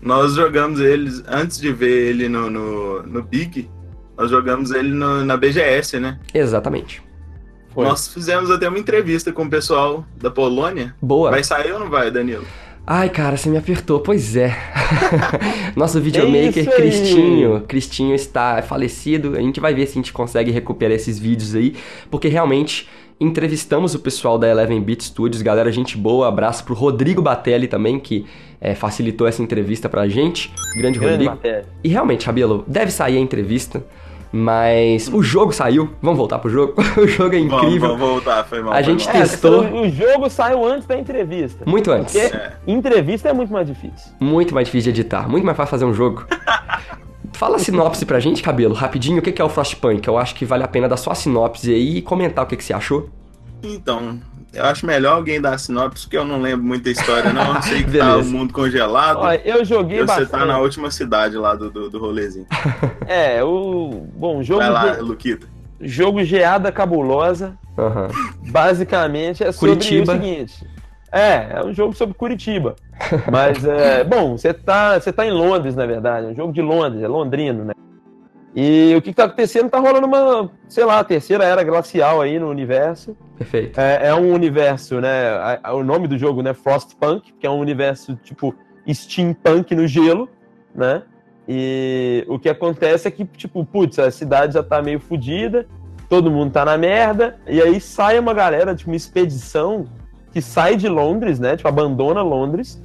[0.00, 3.68] Nós jogamos eles, antes de ver ele no, no, no Big,
[4.16, 6.18] nós jogamos ele no, na BGS, né?
[6.32, 7.02] Exatamente.
[7.74, 7.84] Foi.
[7.84, 10.94] Nós fizemos até uma entrevista com o pessoal da Polônia.
[11.02, 11.30] Boa.
[11.30, 12.46] Vai sair ou não vai, Danilo?
[12.92, 14.00] Ai, cara, você me apertou.
[14.00, 14.52] Pois é.
[15.76, 19.36] Nosso videomaker é Cristinho, Cristinho está falecido.
[19.36, 21.76] A gente vai ver se a gente consegue recuperar esses vídeos aí,
[22.10, 22.88] porque realmente
[23.20, 26.26] entrevistamos o pessoal da Eleven Beat Studios, galera, gente boa.
[26.26, 28.26] Abraço pro Rodrigo Batelli também, que
[28.60, 30.50] é, facilitou essa entrevista pra gente.
[30.76, 31.30] Grande, Grande Rodrigo.
[31.30, 31.66] Batelli.
[31.84, 33.84] E realmente, Rabelo, deve sair a entrevista.
[34.32, 35.90] Mas o jogo saiu.
[36.00, 36.74] Vamos voltar pro jogo?
[36.96, 37.88] o jogo é Vamos, incrível.
[37.96, 38.72] vamos voltar, foi mal.
[38.72, 39.14] A foi gente mal.
[39.16, 39.64] Testou.
[39.64, 41.64] É, o jogo saiu antes da entrevista.
[41.66, 42.14] Muito antes.
[42.14, 42.52] Porque É.
[42.66, 44.12] entrevista é muito mais difícil.
[44.20, 45.28] Muito mais difícil de editar.
[45.28, 46.24] Muito mais fácil fazer um jogo.
[47.32, 49.18] Fala a sinopse pra gente, Cabelo, rapidinho.
[49.18, 50.06] O que é o Frostpunk?
[50.06, 52.56] Eu acho que vale a pena dar só a sinopse aí e comentar o que
[52.56, 53.08] que você achou.
[53.62, 54.18] Então,
[54.52, 57.54] eu acho melhor alguém dar a sinopse, porque eu não lembro muita história, não.
[57.56, 59.18] Eu sei que tá o mundo congelado.
[59.18, 60.30] Olha, eu joguei e você bastante.
[60.30, 62.46] tá na última cidade lá do, do, do rolezinho.
[63.06, 64.06] É, o.
[64.14, 65.46] Bom, jogo, Vai lá, ge- Luquita.
[65.80, 68.06] jogo Geada Cabulosa, Aham.
[68.50, 70.12] basicamente é sobre Curitiba.
[70.12, 70.66] o seguinte.
[71.12, 72.76] É, é um jogo sobre Curitiba.
[73.30, 76.26] Mas, é, bom, você tá, você tá em Londres, na verdade.
[76.26, 77.72] É um jogo de Londres, é londrino, né?
[78.54, 79.70] E o que, que tá acontecendo?
[79.70, 83.16] Tá rolando uma, sei lá, terceira era glacial aí no universo.
[83.38, 83.78] Perfeito.
[83.80, 85.28] É, é um universo, né?
[85.28, 86.52] a- a- o nome do jogo, né?
[86.52, 88.54] Frostpunk, que é um universo tipo
[88.92, 90.28] steampunk no gelo,
[90.74, 91.02] né?
[91.48, 95.66] E o que acontece é que, tipo, putz, a cidade já tá meio fodida,
[96.08, 99.86] todo mundo tá na merda, e aí sai uma galera, tipo, uma expedição
[100.32, 101.56] que sai de Londres, né?
[101.56, 102.80] Tipo, abandona Londres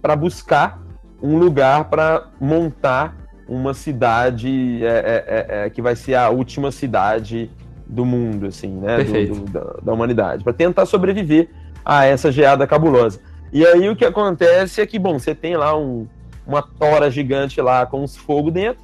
[0.00, 0.78] para buscar
[1.22, 3.16] um lugar para montar
[3.48, 7.50] uma cidade é, é, é, é, que vai ser a última cidade
[7.86, 9.04] do mundo, assim, né?
[9.04, 11.48] do- do- da, da humanidade, para tentar sobreviver
[11.84, 13.20] a essa geada cabulosa.
[13.52, 16.06] E aí o que acontece é que, bom, você tem lá um,
[16.46, 18.82] uma tora gigante lá com uns fogo dentro,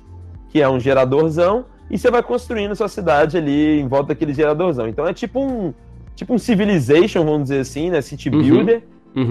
[0.50, 4.86] que é um geradorzão, e você vai construindo sua cidade ali em volta daquele geradorzão.
[4.86, 5.72] Então é tipo um
[6.14, 8.00] tipo um civilization, vamos dizer assim, né?
[8.02, 8.42] City Uhum.
[8.42, 8.76] builder.
[8.76, 8.82] Uhum.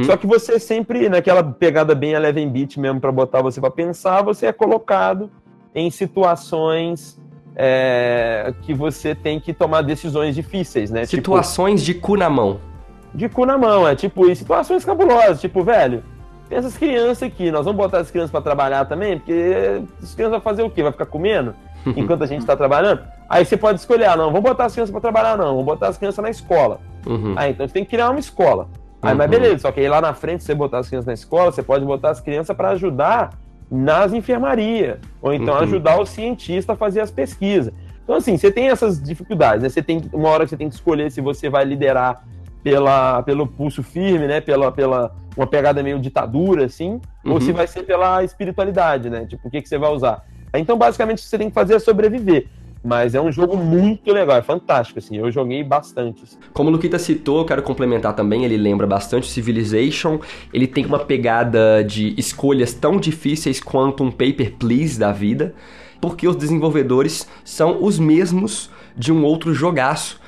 [0.04, 4.22] Só que você sempre, naquela pegada bem Eleven Beat mesmo, para botar você para pensar,
[4.22, 5.30] você é colocado
[5.74, 7.20] em situações
[7.56, 11.06] é, que você tem que tomar decisões difíceis, né?
[11.06, 12.54] Situações de cu na mão.
[12.54, 16.04] Tipo, de cu na mão, é tipo, e situações cabulosas, tipo, velho,
[16.48, 20.32] tem essas crianças aqui, nós vamos botar as crianças para trabalhar também, porque as crianças
[20.32, 20.84] vão fazer o quê?
[20.84, 21.56] Vai ficar comendo
[21.96, 23.02] enquanto a gente tá trabalhando?
[23.30, 25.88] Aí você pode escolher, ah, não, vamos botar as crianças para trabalhar, não, vamos botar
[25.88, 26.80] as crianças na escola.
[27.06, 27.34] Uhum.
[27.36, 28.68] Ah, então você tem que criar uma escola.
[29.02, 29.32] Aí, mas Uhum.
[29.40, 31.86] beleza, só que aí lá na frente, você botar as crianças na escola, você pode
[31.86, 33.30] botar as crianças para ajudar
[33.72, 34.98] nas enfermarias.
[35.22, 35.62] Ou então Uhum.
[35.62, 37.74] ajudar o cientista a fazer as pesquisas.
[38.04, 39.70] Então, assim, você tem essas dificuldades, né?
[39.70, 42.24] Você tem uma hora que você tem que escolher se você vai liderar
[42.64, 44.42] pela, pelo pulso firme, né?
[44.42, 47.34] Pela, pela uma pegada meio ditadura, assim, Uhum.
[47.34, 49.26] ou se vai ser pela espiritualidade, né?
[49.26, 50.24] Tipo, o que, que você vai usar.
[50.56, 52.48] Então, basicamente, o que você tem que fazer é sobreviver.
[52.84, 55.18] Mas é um jogo muito legal, é fantástico, assim.
[55.18, 56.24] Eu joguei bastante.
[56.24, 56.38] assim.
[56.54, 60.20] Como o Luquita citou, eu quero complementar também, ele lembra bastante Civilization.
[60.54, 65.54] Ele tem uma pegada de escolhas tão difíceis quanto um Paper Please da vida,
[66.00, 70.20] porque os desenvolvedores são os mesmos de um outro jogaço,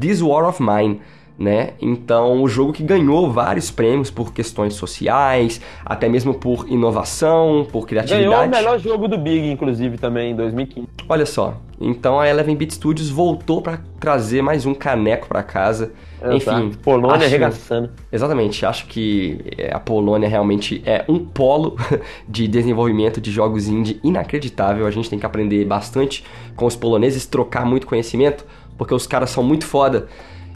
[0.00, 1.00] This War of Mine.
[1.40, 1.70] Né?
[1.80, 7.86] Então, o jogo que ganhou vários prêmios por questões sociais, até mesmo por inovação, por
[7.86, 8.28] criatividade.
[8.28, 10.86] Ganhou o melhor jogo do Big, inclusive, também, em 2015.
[11.08, 15.92] Olha só, então a Eleven Beat Studios voltou pra trazer mais um caneco pra casa.
[16.30, 16.72] Enfim.
[16.82, 17.90] Polônia acho- arregaçando.
[18.12, 21.74] Exatamente, acho que é, a Polônia realmente é um polo
[22.28, 24.86] de desenvolvimento de jogos indie inacreditável.
[24.86, 26.22] A gente tem que aprender bastante
[26.54, 28.44] com os poloneses, trocar muito conhecimento,
[28.76, 30.06] porque os caras são muito foda.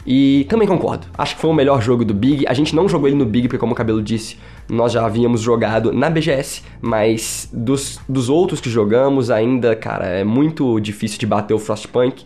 [0.05, 2.45] E também concordo, acho que foi o melhor jogo do Big.
[2.47, 4.37] A gente não jogou ele no Big, porque, como o Cabelo disse,
[4.69, 10.23] nós já havíamos jogado na BGS, mas dos, dos outros que jogamos, ainda, cara, é
[10.23, 12.23] muito difícil de bater o Frostpunk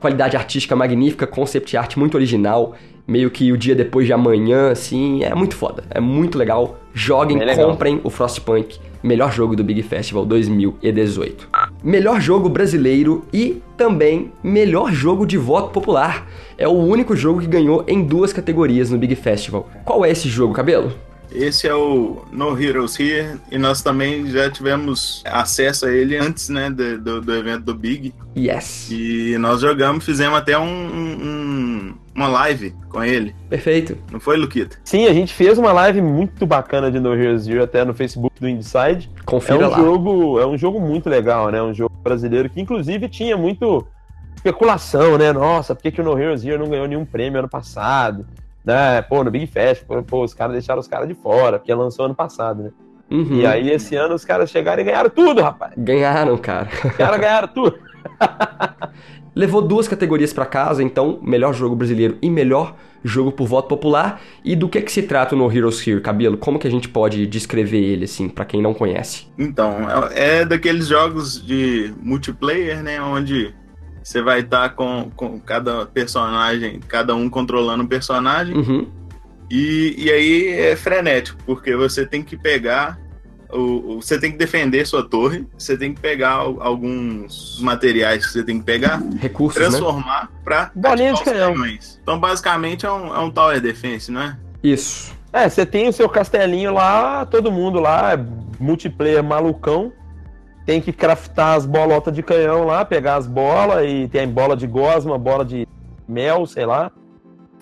[0.00, 2.74] qualidade artística magnífica, concept art muito original,
[3.06, 6.78] meio que o dia depois de amanhã, assim, é muito foda, é muito legal.
[6.92, 7.70] Joguem, legal.
[7.70, 11.48] comprem o Frostpunk, melhor jogo do Big Festival 2018.
[11.82, 16.26] Melhor jogo brasileiro e também melhor jogo de voto popular.
[16.58, 19.68] É o único jogo que ganhou em duas categorias no Big Festival.
[19.84, 20.92] Qual é esse jogo, Cabelo?
[21.30, 26.48] Esse é o No Heroes Here e nós também já tivemos acesso a ele antes,
[26.48, 28.14] né, do, do, do evento do Big.
[28.36, 28.88] Yes.
[28.90, 33.34] E nós jogamos, fizemos até um, um- uma live com ele.
[33.48, 33.96] Perfeito.
[34.10, 34.78] Não foi, Luquita?
[34.82, 38.40] Sim, a gente fez uma live muito bacana de No Heroes Zero até no Facebook
[38.40, 39.08] do Inside.
[39.16, 39.76] É Confira um lá.
[39.76, 41.62] jogo, é um jogo muito legal, né?
[41.62, 43.86] Um jogo brasileiro que inclusive tinha muito
[44.38, 45.32] especulação, né?
[45.32, 48.26] Nossa, por que, que o No Heroes Zero não ganhou nenhum prêmio ano passado?
[48.64, 49.02] Né?
[49.02, 52.04] Pô, no Big Fest, pô, pô, os caras deixaram os caras de fora, porque lançou
[52.04, 52.70] ano passado, né?
[53.10, 53.40] Uhum.
[53.40, 55.72] E aí esse ano os caras chegaram e ganharam tudo, rapaz.
[55.76, 56.68] Ganharam, cara.
[56.84, 57.78] Os caras ganharam tudo.
[59.34, 62.74] Levou duas categorias pra casa, então, melhor jogo brasileiro e melhor
[63.04, 64.20] jogo por voto popular.
[64.44, 66.36] E do que que se trata no Heroes Here, Cabelo?
[66.36, 69.28] Como que a gente pode descrever ele, assim, pra quem não conhece?
[69.38, 69.76] Então,
[70.12, 73.54] é é daqueles jogos de multiplayer, né, onde
[74.08, 78.56] você vai estar com, com cada personagem, cada um controlando um personagem.
[78.56, 78.86] Uhum.
[79.50, 82.98] E, e aí é frenético, porque você tem que pegar
[83.50, 88.24] o, o- você tem que defender sua torre, você tem que pegar al- alguns materiais
[88.26, 89.68] que você tem que pegar, Recursos, né?
[89.68, 91.52] transformar pra Bolinha de canhão.
[91.52, 91.98] canhões.
[92.02, 94.36] Então, basicamente, é um, é um Tower Defense, não é?
[94.62, 95.14] Isso.
[95.32, 98.24] É, você tem o seu castelinho lá, todo mundo lá, é
[98.58, 99.92] multiplayer malucão.
[100.68, 104.66] Tem que craftar as bolotas de canhão lá, pegar as bolas e tem bola de
[104.66, 105.66] gosma, bola de
[106.06, 106.92] mel, sei lá.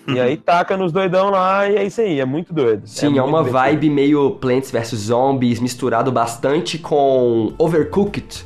[0.09, 2.85] E aí taca nos doidão lá e é isso aí, é muito doido.
[2.85, 8.45] Sim, é, muito uma vibe meio Plants vs Zombies, misturado bastante com Overcooked,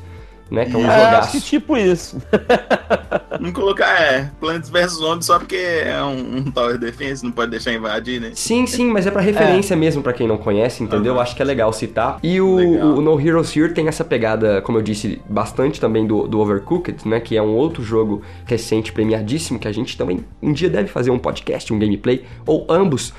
[0.51, 0.65] né?
[0.65, 1.31] Que é um É, acho jogaço.
[1.31, 2.21] que tipo isso.
[3.39, 7.49] Não colocar, é, Plants vs Zombies só porque é um, um Tower Defense, não pode
[7.49, 8.31] deixar invadir, né?
[8.35, 11.13] Sim, sim, mas é pra referência mesmo pra quem não conhece, entendeu?
[11.13, 11.21] Aham.
[11.23, 12.19] Acho que é legal citar.
[12.21, 12.87] E o, Legal.
[12.89, 17.07] o No Heroes Here tem essa pegada, como eu disse, bastante também do, do Overcooked,
[17.07, 17.19] né?
[17.19, 21.09] Que é um outro jogo recente, premiadíssimo, que a gente também um dia deve fazer
[21.09, 23.13] um podcast, um gameplay, ou ambos.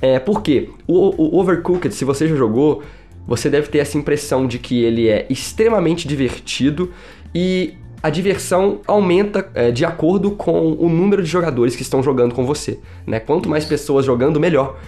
[0.00, 0.70] É, por quê?
[0.86, 2.82] O, o Overcooked, se você já jogou,
[3.28, 6.90] você deve ter essa impressão de que ele é extremamente divertido
[7.34, 12.34] e a diversão aumenta é, de acordo com o número de jogadores que estão jogando
[12.34, 13.20] com você, né?
[13.20, 14.78] Quanto mais pessoas jogando, melhor.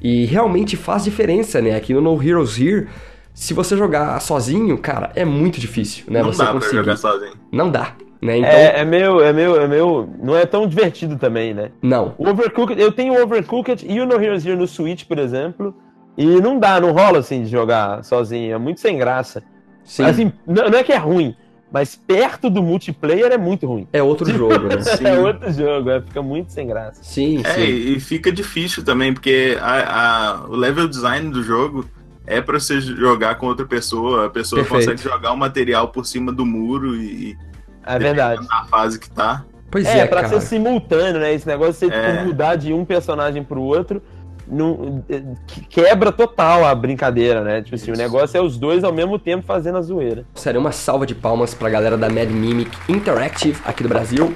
[0.00, 1.74] E realmente faz diferença, né?
[1.74, 2.86] Aqui no No Heroes Here,
[3.34, 6.22] se você jogar sozinho, cara, é muito difícil, né?
[6.22, 6.70] não você dá conseguir.
[6.70, 7.32] pra jogar sozinho.
[7.50, 8.36] Não dá, né?
[8.38, 10.08] Então, É, é meio, é meio, é meio.
[10.22, 11.70] Não é tão divertido também, né?
[11.82, 12.14] não.
[12.16, 15.74] O Overcooked, eu tenho o Overcooked e o No Heroes Here no Switch, por exemplo.
[16.18, 19.40] E não dá, não rola assim de jogar sozinho, é muito sem graça.
[19.84, 21.34] Sim, Assim, não, não é que é ruim,
[21.72, 23.86] mas perto do multiplayer é muito ruim.
[23.92, 24.80] é outro jogo, né?
[24.82, 25.06] Sim.
[25.06, 27.00] É outro jogo, é, fica muito sem graça.
[27.04, 27.62] Sim, É, sim.
[27.62, 31.84] e fica difícil também, porque a, a- o level design do jogo
[32.26, 34.86] é pra você jogar com outra pessoa, a pessoa Perfeito.
[34.90, 37.38] consegue jogar o material por cima do muro e
[37.86, 38.44] É verdade.
[38.46, 39.44] na fase que tá.
[39.70, 40.40] Pois É, é, pra cara.
[40.40, 41.32] ser simultâneo, né?
[41.32, 42.24] Esse negócio de você É.
[42.24, 44.02] mudar de um personagem pro outro.
[44.50, 47.62] Não, eh, que- quebra total a brincadeira, né?
[47.62, 48.02] Tipo assim, o Isso.
[48.02, 50.24] negócio é os dois ao mesmo tempo fazendo a zoeira.
[50.34, 54.34] Sério, uma salva de palmas pra galera da Mad Mimic Interactive aqui do Brasil.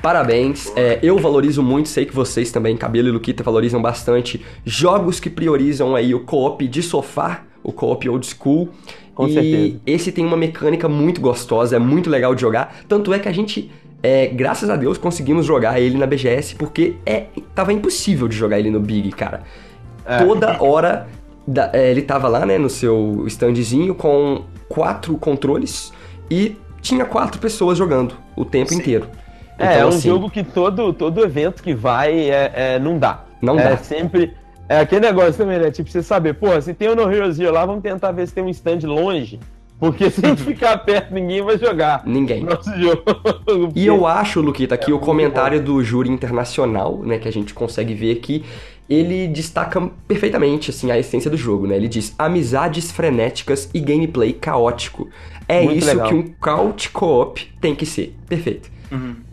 [0.00, 0.72] Parabéns.
[0.76, 5.30] É, eu valorizo muito, sei que vocês também, Cabelo e Luquita, valorizam bastante jogos que
[5.30, 8.68] priorizam aí o co-op de sofá, o co-op old school.
[9.14, 9.80] Com e certeza.
[9.86, 12.74] esse tem uma mecânica muito gostosa, é muito legal de jogar.
[12.88, 13.70] Tanto é que a gente,
[14.02, 18.58] é, graças a Deus, conseguimos jogar ele na BGS, porque é, tava impossível de jogar
[18.58, 19.42] ele no Big, cara.
[20.04, 20.24] É.
[20.24, 21.06] Toda hora
[21.46, 25.92] da- é, ele tava lá, né, no seu standzinho com quatro controles
[26.30, 28.78] e tinha quatro pessoas jogando o tempo Sim.
[28.78, 29.06] inteiro.
[29.58, 32.98] É, Então, é um assim, jogo que todo, todo evento que vai é, é- não
[32.98, 33.24] dá.
[33.40, 33.76] Não é dá.
[33.76, 34.32] sempre.
[34.68, 35.70] É aquele negócio também, né?
[35.70, 38.42] Tipo, você saber, pô, se tem o No Here lá, vamos tentar ver se tem
[38.42, 39.38] um stand longe.
[39.82, 42.04] Porque se a gente ficar perto, ninguém vai jogar.
[42.06, 42.44] Ninguém.
[42.44, 43.02] Nosso jogo.
[43.74, 47.52] E eu acho, Luquita, que É o comentário do júri internacional, né, que a gente
[47.52, 48.44] consegue ver aqui,
[48.88, 51.74] ele destaca perfeitamente, assim, a essência do jogo, né?
[51.74, 55.08] Ele diz, amizades frenéticas e gameplay caótico.
[55.48, 56.08] É Muito isso legal.
[56.08, 58.16] que um couch co-op tem que ser.
[58.28, 58.70] Perfeito.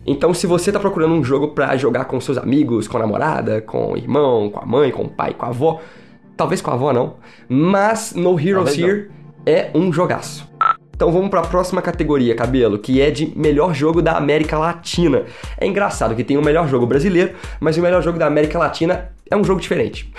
[0.04, 3.60] Então, se você tá procurando um jogo pra jogar com seus amigos, com a namorada,
[3.60, 5.80] com o irmão, com a mãe, com o pai, com a avó,
[6.36, 7.14] talvez com a avó não,
[7.48, 9.19] mas No Heroes Talvez não.
[9.46, 10.48] É um jogaço.
[10.94, 15.22] Então vamos para a próxima categoria, cabelo, que é de melhor jogo da América Latina.
[15.58, 19.08] É engraçado que tem o melhor jogo brasileiro, mas o melhor jogo da América Latina
[19.30, 20.12] é um jogo diferente.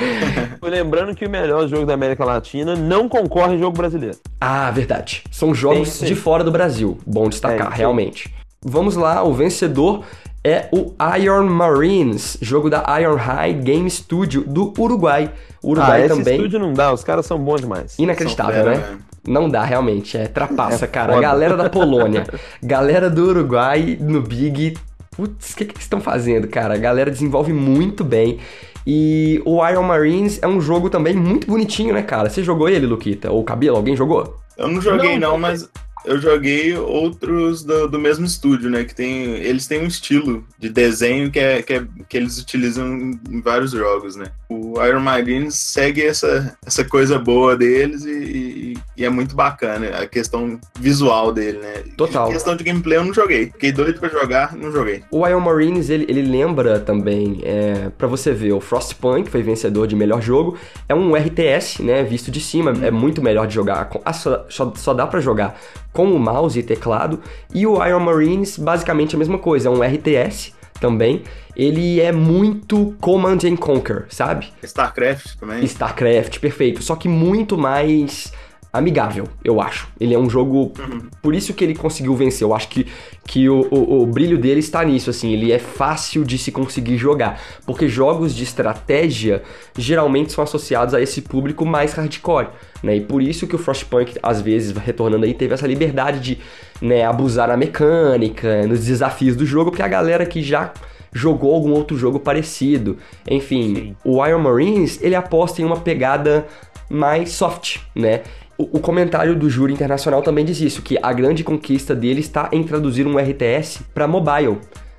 [0.62, 4.16] Lembrando que o melhor jogo da América Latina não concorre em jogo brasileiro.
[4.40, 5.22] ah, verdade.
[5.30, 6.96] São jogos de fora do Brasil.
[7.06, 7.78] Bom É destacar, aí.
[7.78, 8.32] realmente.
[8.64, 10.02] Vamos lá, o vencedor
[10.44, 15.30] é o Iron Marines, jogo da Iron High Game Studio do Uruguai.
[15.62, 16.36] O ah, Uruguai esse também.
[16.36, 17.96] estúdio não dá, os caras são bons demais.
[17.98, 18.78] Inacreditável, São né?
[18.78, 18.98] velho.
[19.26, 20.16] Não dá, realmente.
[20.18, 21.12] É trapaça, É cara.
[21.12, 21.22] foda.
[21.22, 22.26] Galera da Polônia,
[22.62, 24.76] galera do Uruguai no Big.
[25.12, 26.74] Putz, o que, que eles estão fazendo, cara?
[26.74, 28.38] A galera desenvolve muito bem.
[28.84, 32.28] E o Iron Marines é um jogo também muito bonitinho, né, cara?
[32.28, 33.30] Você jogou ele, Luquita?
[33.30, 33.76] Ou Cabelo?
[33.76, 34.36] Alguém jogou?
[34.56, 35.68] Eu não joguei Não, não, mas
[36.04, 38.84] eu joguei outros do, do mesmo estúdio, né?
[38.84, 42.86] Que tem, eles têm um estilo de desenho que, é, que, é, que eles utilizam
[43.28, 44.26] em, vários jogos, né?
[44.48, 49.88] O Iron Marines segue essa, essa coisa boa deles e, e- e é muito bacana
[49.98, 51.82] a questão visual dele, né?
[51.96, 52.28] Total.
[52.28, 53.46] A questão de gameplay eu não joguei.
[53.46, 55.02] Fiquei doido pra jogar, não joguei.
[55.10, 59.42] O Iron Marines, ele, ele lembra também, é, para você ver, o Frostpunk, que foi
[59.42, 60.56] vencedor de melhor jogo,
[60.88, 64.72] é um RTS, né, visto de cima, é muito melhor de jogar, ah, só, só,
[64.76, 65.58] só dá pra jogar
[65.92, 67.20] com o mouse e teclado,
[67.52, 71.22] e o Iron Marines, basicamente a mesma coisa, é um RTS também,
[71.56, 74.52] ele é muito Command and Conquer, sabe?
[74.62, 75.64] StarCraft também.
[75.64, 78.32] StarCraft, perfeito, só que muito mais
[78.72, 79.88] amigável, eu acho.
[80.00, 80.72] Ele é um jogo.
[81.20, 82.46] Por isso que ele conseguiu vencer.
[82.46, 82.86] Eu acho que,
[83.26, 85.32] que o, o, o brilho dele está nisso, assim.
[85.32, 87.40] Ele é fácil de se conseguir jogar.
[87.66, 89.42] Porque jogos de estratégia
[89.76, 92.48] geralmente são associados a esse público mais hardcore.
[92.82, 92.96] Né?
[92.96, 96.38] E por isso que o Frostpunk, às vezes, retornando aí, teve essa liberdade de
[96.80, 100.72] né, abusar na mecânica, nos desafios do jogo, porque a galera que já
[101.12, 102.96] jogou algum outro jogo parecido.
[103.28, 106.46] Enfim, o Iron Marines, ele aposta em uma pegada
[106.88, 108.22] mais soft, né?
[108.58, 112.48] O, o comentário do júri internacional também diz isso, que a grande conquista dele está
[112.52, 114.58] em traduzir um RTS para mobile,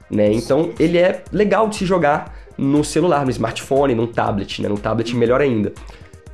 [0.09, 0.31] né?
[0.31, 4.69] Então, ele é legal de se jogar no celular, no smartphone, no tablet, né?
[4.69, 5.73] No tablet melhor ainda.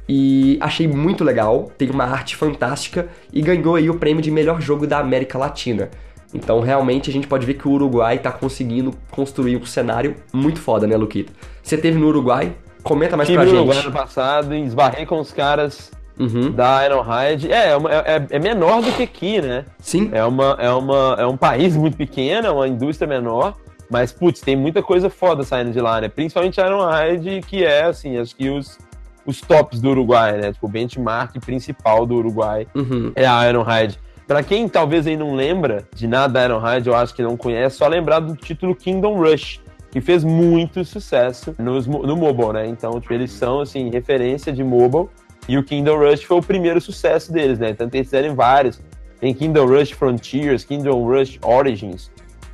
[0.07, 4.59] E achei muito legal, tem uma arte fantástica e ganhou aí o prêmio de melhor
[4.59, 5.89] jogo da América Latina.
[6.33, 10.59] Então, realmente, a gente pode ver que o Uruguai tá conseguindo construir um cenário muito
[10.59, 11.31] foda, né, Luquita?
[11.61, 12.53] Você teve no Uruguai?
[12.81, 13.59] Comenta mais Tive pra no gente.
[13.59, 16.51] Uruguai ano passado e esbarrei com os caras Uhum.
[16.51, 17.51] da Ironhide.
[17.51, 19.65] É, é, uma- é- é menor do que aqui, né?
[19.79, 20.09] Sim.
[20.11, 23.55] É, uma, é, uma, é um país muito pequeno, é uma indústria menor,
[23.89, 26.09] mas, putz, tem muita coisa foda saindo de lá, né?
[26.09, 28.77] Principalmente a Ironhide, que é, assim, acho que os,
[29.25, 30.51] os tops do Uruguai, né?
[30.53, 33.11] Tipo, o benchmark principal do Uruguai Uhum.
[33.15, 33.97] é a Ironhide.
[34.27, 37.77] Pra quem talvez aí não lembra de nada da Ironhide, eu acho que não conhece,
[37.77, 39.59] só lembrar do título Kingdom Rush,
[39.89, 42.67] que fez muito sucesso nos, no mobile, né?
[42.67, 45.09] Então, tipo, eles são, assim, referência de mobile,
[45.47, 47.73] e o Kingdom Rush foi o primeiro sucesso deles, né?
[47.73, 48.79] Tanto eles fizeram vários.
[49.19, 52.09] Tem Kingdom Rush Frontiers, Kingdom Rush Origins,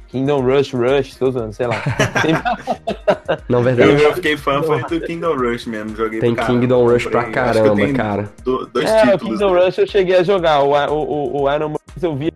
[0.07, 1.75] Kingdom Rush Rush, tô usando, sei lá.
[2.21, 2.33] Tem,
[3.49, 4.01] Não, Eu, verdade.
[4.03, 5.95] eu fiquei fã foi do Kingdom Rush mesmo.
[5.95, 8.29] Joguei Tem pra caramba, Kingdom Rush pra eu caramba, cara.
[8.43, 9.21] do- dois é, o títulos.
[9.39, 9.65] Kingdom dele.
[9.65, 10.61] Rush eu cheguei a jogar.
[10.61, 12.31] O, o, o, o Iron Man eu vi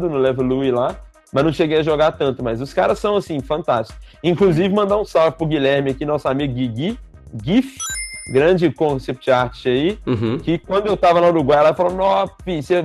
[0.00, 0.94] no Level Louis lá,
[1.32, 2.42] mas não cheguei a jogar tanto.
[2.44, 4.00] Mas os caras são, assim, fantásticos.
[4.22, 6.98] Inclusive, mandar um salve pro Guilherme aqui, nosso amigo Guigui,
[7.44, 7.76] GIF,
[8.28, 10.38] grande concept art aí, Uhum.
[10.38, 12.84] que quando eu tava no Uruguai, ela falou, filho, você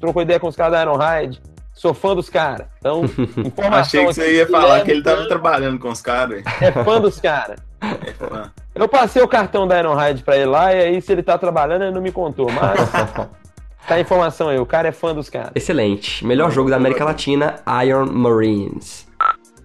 [0.00, 1.40] trocou ideia com os caras da Ironhide,
[1.72, 2.66] sou fã dos caras.
[2.78, 3.04] Então,
[3.44, 6.42] informação Achei que aqui, você ia falar que ele tava Guilherme trabalhando com os caras.
[6.60, 7.58] É fã dos caras.
[7.84, 8.50] É fã.
[8.74, 11.82] Eu passei o cartão da Ironhide pra ele lá, e aí se ele tá trabalhando,
[11.82, 12.90] ele não me contou, mas
[13.86, 15.50] tá a informação aí, o cara é fã dos caras.
[15.54, 16.24] Excelente.
[16.26, 19.06] Melhor jogo da América Latina, Iron Marines.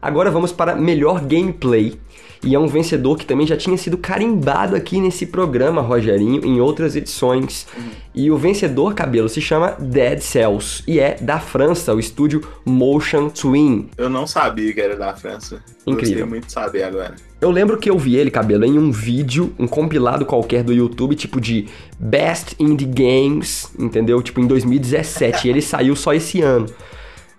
[0.02, 1.98] Agora vamos para melhor gameplay.
[2.42, 6.62] E é um vencedor que também já tinha sido carimbado aqui nesse programa, Rogerinho, em
[6.62, 7.68] outras edições.
[8.16, 10.82] E o vencedor, cabelo, se chama Dead Cells.
[10.88, 13.90] E é da França, o estúdio Motion Twin.
[13.98, 15.62] Eu não sabia que era da França.
[15.86, 16.12] Incrível.
[16.12, 17.16] Gostei muito de saber agora.
[17.42, 21.16] Eu lembro que eu vi ele, cabelo, em um vídeo, um compilado qualquer do YouTube,
[21.16, 21.68] tipo de
[22.00, 24.22] Best Indie Games, entendeu?
[24.22, 25.48] Tipo em 2017.
[25.48, 26.68] e ele saiu só esse ano.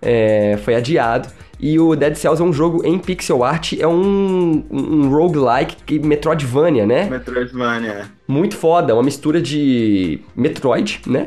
[0.03, 1.29] É, foi adiado.
[1.63, 6.87] E o Dead Cells é um jogo em pixel art, é um, um roguelike Metroidvania,
[6.87, 7.05] né?
[7.11, 8.07] Metroidvania.
[8.27, 11.27] Muito foda, uma mistura de Metroid, né?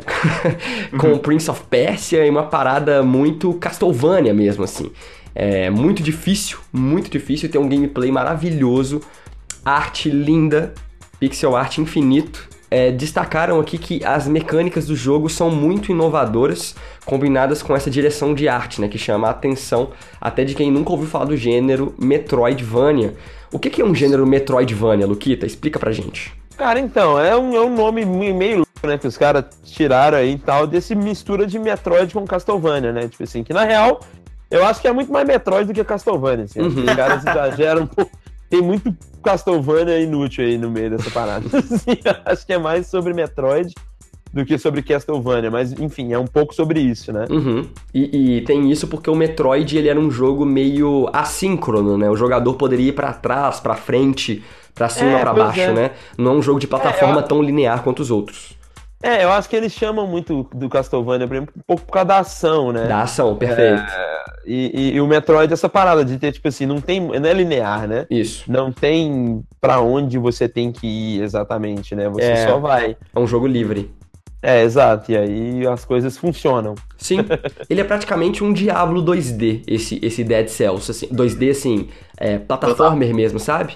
[0.97, 4.91] Com Prince of Persia e uma parada muito Castlevania mesmo, assim.
[5.35, 9.01] É muito difícil, muito difícil, tem um gameplay maravilhoso,
[9.63, 10.73] arte linda,
[11.19, 12.49] pixel art infinito.
[12.75, 18.33] É, destacaram aqui que as mecânicas do jogo são muito inovadoras, combinadas com essa direção
[18.33, 18.87] de arte, né?
[18.87, 23.13] Que chama a atenção até de quem nunca ouviu falar do gênero Metroidvania.
[23.51, 25.45] O que que é um gênero Metroidvania, Luquita?
[25.45, 26.33] Explica pra gente.
[26.57, 30.17] Cara, então, é um, é um nome me- meio louco, né, que os caras tiraram
[30.17, 33.99] aí e tal, desse mistura de Metroid com Castlevania, né, tipo assim, que na real,
[34.51, 36.85] eu acho que é muito mais Metroid do que Castlevania, assim, Uhum.
[36.85, 38.11] os caras exageram um pouco,
[38.53, 42.85] tem muito Castlevania inútil aí no meio dessa parada, assim, eu acho que é mais
[42.85, 43.73] sobre Metroid
[44.31, 47.25] do que sobre Castlevania, mas enfim, é um pouco sobre isso, né.
[47.31, 47.67] Uhum.
[47.93, 52.09] E, e tem isso porque o Metroid ele era um jogo meio assíncrono, né?
[52.09, 54.43] O jogador poderia ir pra trás, pra frente,
[54.73, 55.71] pra cima, É, pra pois baixo, é.
[55.73, 55.91] né?
[56.17, 58.55] Não é um jogo de plataforma eu- tão linear quanto os outros.
[59.03, 62.07] É, eu acho que eles chamam muito do Castlevania, por exemplo, um pouco por causa
[62.07, 62.87] da ação, né.
[62.87, 63.83] Da ação, perfeito.
[64.45, 67.01] E, e- e o Metroid, essa parada de ter, tipo assim, não tem.
[67.01, 68.05] Não é linear, né?
[68.09, 68.49] Isso.
[68.49, 72.07] Não tem pra onde você tem que ir exatamente, né?
[72.09, 72.47] Você É.
[72.47, 72.95] só vai.
[73.13, 73.91] É um jogo livre.
[74.41, 75.11] É, exato.
[75.11, 76.75] E aí as coisas funcionam.
[76.97, 77.19] Sim,
[77.69, 81.87] ele é praticamente um Diablo 2D, esse, esse Dead Cells, assim, 2D assim,
[82.17, 83.75] é, plataformer mesmo, sabe?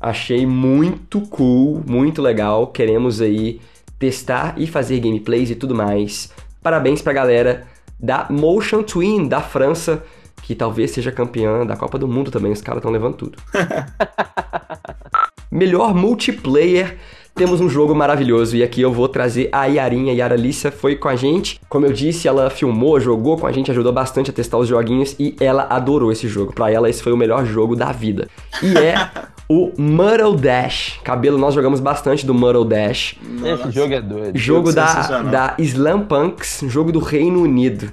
[0.00, 3.60] Achei muito cool, muito legal, queremos aí
[4.04, 6.30] testar e fazer gameplays e tudo mais.
[6.62, 7.66] Parabéns pra galera
[7.98, 10.04] da Motion Twin, da França,
[10.42, 13.38] que talvez seja campeã da Copa do Mundo também, os caras estão levando tudo.
[15.50, 16.98] Melhor multiplayer
[17.34, 20.12] temos um jogo maravilhoso e aqui eu vou trazer a Yarinha.
[20.12, 21.60] A Yara Lissa foi com a gente.
[21.68, 25.16] Como eu disse, ela filmou, jogou com a gente, ajudou bastante a testar os joguinhos
[25.18, 26.52] e ela adorou esse jogo.
[26.52, 28.28] Pra ela, esse foi o melhor jogo da vida.
[28.62, 29.10] E é
[29.50, 31.00] o Muddle Dash.
[31.02, 33.16] Cabelo, nós jogamos bastante do Muddle Dash.
[33.44, 34.38] Esse jogo é doido.
[34.38, 37.90] Jogo da, da Slam Punks, jogo do Reino Unido.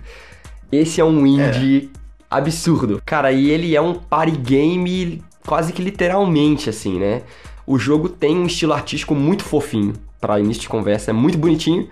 [0.71, 1.89] Esse é um indie
[2.29, 3.01] absurdo.
[3.03, 7.23] Cara, e ele é um party game quase que literalmente, assim, né?
[7.71, 11.87] O jogo tem um estilo artístico muito fofinho para início de conversa, é muito bonitinho.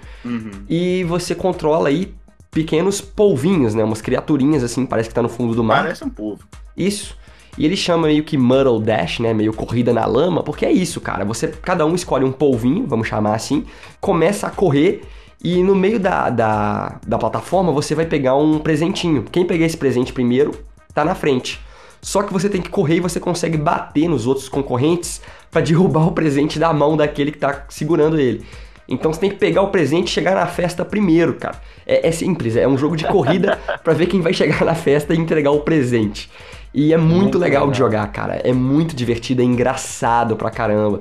[0.70, 2.14] E você controla aí
[2.52, 3.82] pequenos polvinhos, né?
[3.82, 5.84] Umas criaturinhas assim, parece que tá no fundo do mar.
[5.84, 6.44] Parece um povo.
[6.76, 7.16] Isso.
[7.58, 9.34] E ele chama meio que Muddle Dash, né?
[9.34, 11.24] Meio corrida na lama, porque é isso, cara.
[11.24, 13.64] Você, cada um escolhe um polvinho, vamos chamar assim,
[14.02, 15.04] começa a correr
[15.42, 19.24] e no meio da, da, da plataforma você vai pegar um presentinho.
[19.32, 20.52] Quem pegar esse presente primeiro
[20.94, 21.58] tá na frente.
[22.02, 25.22] Só que você tem que correr e você consegue bater nos outros concorrentes
[25.52, 28.44] pra derrubar o presente da mão daquele que tá segurando ele.
[28.88, 31.62] Então você tem que pegar o presente e chegar na festa primeiro, cara.
[31.86, 35.14] É, é simples, é um jogo de corrida pra ver quem vai chegar na festa
[35.14, 36.30] e entregar o presente.
[36.74, 37.74] E é muito, Muito legal, de legal.
[37.76, 38.36] jogar, cara.
[38.44, 41.00] É muito divertido, é engraçado pra caramba.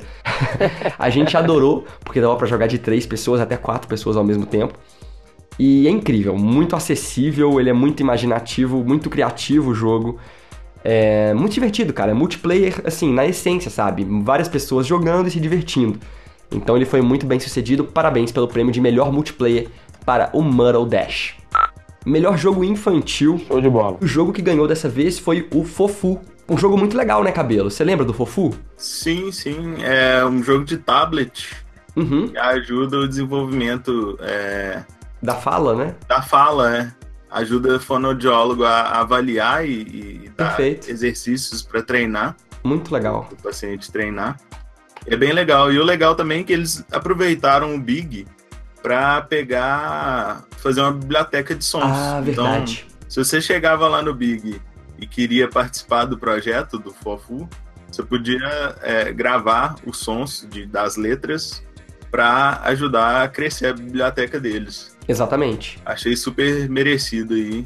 [0.98, 4.46] a gente adorou, porque dava pra jogar de três pessoas até quatro pessoas ao mesmo
[4.46, 4.74] tempo.
[5.58, 10.18] E é incrível, muito acessível, ele é muito imaginativo, muito criativo o jogo.
[10.90, 12.12] É muito divertido, cara.
[12.12, 14.06] É multiplayer, assim, na essência, sabe?
[14.22, 15.98] Várias pessoas jogando e se divertindo.
[16.50, 17.84] Então ele foi muito bem sucedido.
[17.84, 19.68] Parabéns pelo prêmio de melhor multiplayer
[20.06, 21.34] para o Muddle Dash.
[22.06, 23.38] Melhor jogo infantil.
[23.46, 23.98] Show de bola.
[24.00, 26.18] O jogo que ganhou dessa vez foi o Fofu.
[26.48, 27.70] Um jogo muito legal, né, Cabelo?
[27.70, 28.54] Você lembra do Fofu?
[28.78, 29.74] Sim, sim.
[29.82, 31.50] É um jogo de tablet
[31.94, 32.28] Uhum.
[32.28, 34.82] que ajuda o desenvolvimento é,
[35.22, 35.94] Da fala, né?
[36.08, 36.92] da fala, né?
[37.30, 40.90] Ajuda o fonoaudiólogo a avaliar e, e dar Perfeito.
[40.90, 43.28] exercícios para treinar, Muito legal.
[43.32, 44.38] o paciente treinar.
[45.06, 45.72] É bem legal.
[45.72, 48.26] E o legal também é que eles aproveitaram o Big
[48.82, 51.82] para pegar, fazer uma biblioteca de sons.
[51.84, 52.86] Ah, verdade.
[52.88, 54.60] Então, se você chegava lá no Big
[54.98, 57.48] e queria participar do projeto do Fofu,
[57.90, 61.62] você podia é, gravar os sons de- das letras
[62.10, 64.96] para ajudar a crescer a biblioteca deles.
[65.08, 65.78] Exatamente.
[65.84, 67.64] Achei super merecido aí.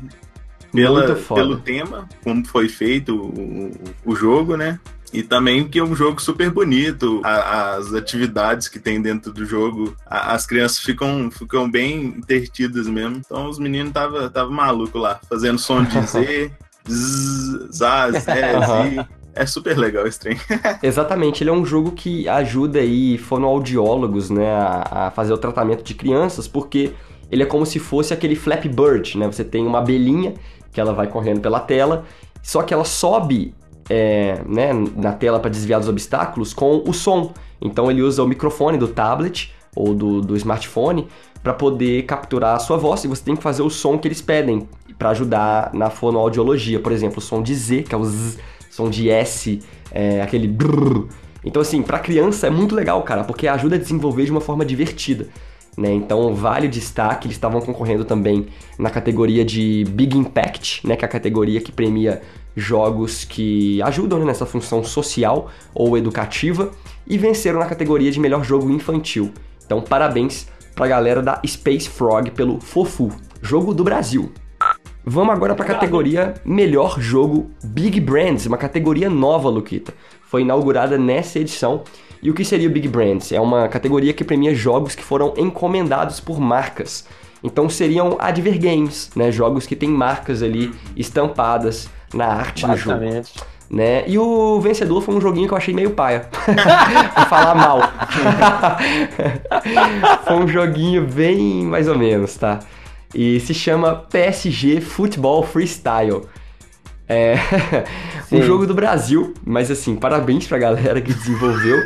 [0.73, 3.73] Pela, pelo tema, como foi feito o,
[4.07, 4.81] o jogo, né?
[5.13, 9.45] E também que é um jogo super bonito, a- as atividades que tem dentro do
[9.45, 13.17] jogo, a- as crianças ficam, ficam bem intertidas mesmo.
[13.19, 16.51] Então os meninos estavam tava maluco lá, fazendo som de Z,
[16.89, 19.07] Z, Zé, Zi.
[19.35, 20.39] É super legal esse trem.
[20.83, 25.83] Exatamente, ele é um jogo que ajuda aí fonoaudiólogos, né, a, a fazer o tratamento
[25.83, 26.93] de crianças, porque
[27.33, 29.27] ele é como se fosse aquele Flappy Bird, né?
[29.27, 30.35] Você tem uma abelhinha
[30.71, 32.05] que ela vai correndo pela tela,
[32.43, 33.55] só que ela sobe
[33.89, 37.33] é, né, na tela para desviar dos obstáculos com o som.
[37.59, 41.09] Então ele usa o microfone do tablet ou do, do smartphone
[41.43, 44.21] para poder capturar a sua voz e você tem que fazer o som que eles
[44.21, 44.69] pedem
[44.99, 46.79] para ajudar na fonoaudiologia.
[46.81, 48.39] Por exemplo, o som de Z, que é o Z,
[48.71, 49.59] som de S,
[49.91, 51.09] é, aquele brrr.
[51.45, 54.65] Então, assim, pra criança é muito legal, cara, porque ajuda a desenvolver de uma forma
[54.65, 55.29] divertida.
[55.77, 55.93] Né?
[55.93, 58.47] Então, vale o destaque, eles estavam concorrendo também
[58.79, 60.97] na categoria de Big Impact, né?
[60.97, 62.21] que é a categoria que premia
[62.55, 66.71] jogos que ajudam né, nessa função social ou educativa,
[67.07, 69.33] e venceram na categoria de melhor jogo infantil.
[69.65, 73.11] Então, parabéns pra galera da Space Frog pelo Fofu,
[73.41, 74.31] jogo do Brasil.
[75.05, 79.93] Vamos agora para a categoria Melhor Jogo Big Brands, uma categoria nova, Luquita.
[80.23, 81.83] Foi inaugurada nessa edição.
[82.23, 83.33] E o que seria o Big Brands?
[83.33, 87.05] É uma categoria que premia jogos que foram encomendados por marcas.
[87.43, 89.33] Então seriam Advergames, né?
[89.33, 93.01] Jogos que têm marcas ali estampadas na arte do jogo.
[93.69, 94.05] Né?
[94.07, 96.29] E o vencedor foi um joguinho que eu achei meio paia.
[97.17, 97.81] Vou falar mal.
[100.25, 102.61] foi um joguinho bem mais ou menos, tá?
[103.15, 106.23] E se chama PSG Football Freestyle.
[107.13, 107.35] É
[108.33, 108.43] um Sim.
[108.43, 111.85] jogo do Brasil, mas assim, parabéns pra galera que desenvolveu.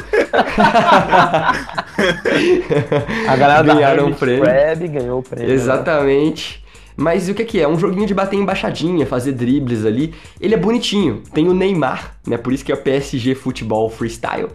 [3.28, 4.42] A galera Ganharam da um Hermit prêmio.
[4.44, 5.48] Crab ganhou o prêmio.
[5.48, 5.54] né?
[5.54, 6.64] Exatamente.
[6.96, 7.62] Mas o que que é?
[7.64, 10.14] É um joguinho de bater embaixadinha, fazer dribles ali.
[10.40, 11.22] Ele é bonitinho.
[11.32, 12.38] Tem o Neymar, né?
[12.38, 14.48] Por isso que é o PSG Futebol Freestyle.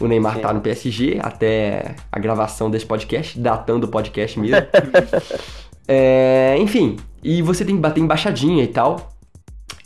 [0.00, 0.40] O Neymar Sim.
[0.40, 4.56] tá no PSG até a gravação desse podcast, datando o podcast mesmo.
[5.86, 9.13] É, enfim, e você tem que bater embaixadinha e tal.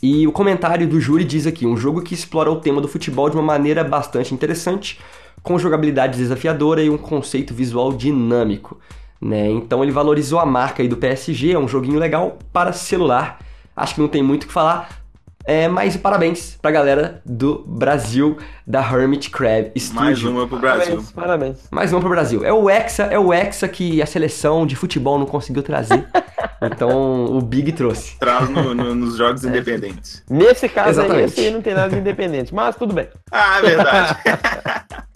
[0.01, 3.29] E o comentário do júri diz aqui: um jogo que explora o tema do futebol
[3.29, 4.99] de uma maneira bastante interessante,
[5.43, 8.79] com jogabilidade desafiadora e um conceito visual dinâmico.
[9.21, 9.49] Né?
[9.49, 13.39] Então ele valorizou a marca aí do PSG, é um joguinho legal para celular.
[13.75, 14.98] Acho que não tem muito o que falar.
[15.45, 18.37] É, mas parabéns pra galera do Brasil,
[18.67, 19.99] da Hermit Crab Studio.
[20.01, 20.85] Mais uma pro Brasil.
[20.97, 21.57] Parabéns, parabéns.
[21.71, 22.43] Mais uma pro Brasil.
[22.45, 26.05] É o Hexa, é o Hexa que a seleção de futebol não conseguiu trazer.
[26.61, 28.15] então o Big trouxe.
[28.19, 30.23] Traz no- no- nos jogos independentes.
[30.29, 33.07] Nesse caso aí, esse aí não tem nada de independente, mas tudo bem.
[33.31, 34.17] Ah, é verdade.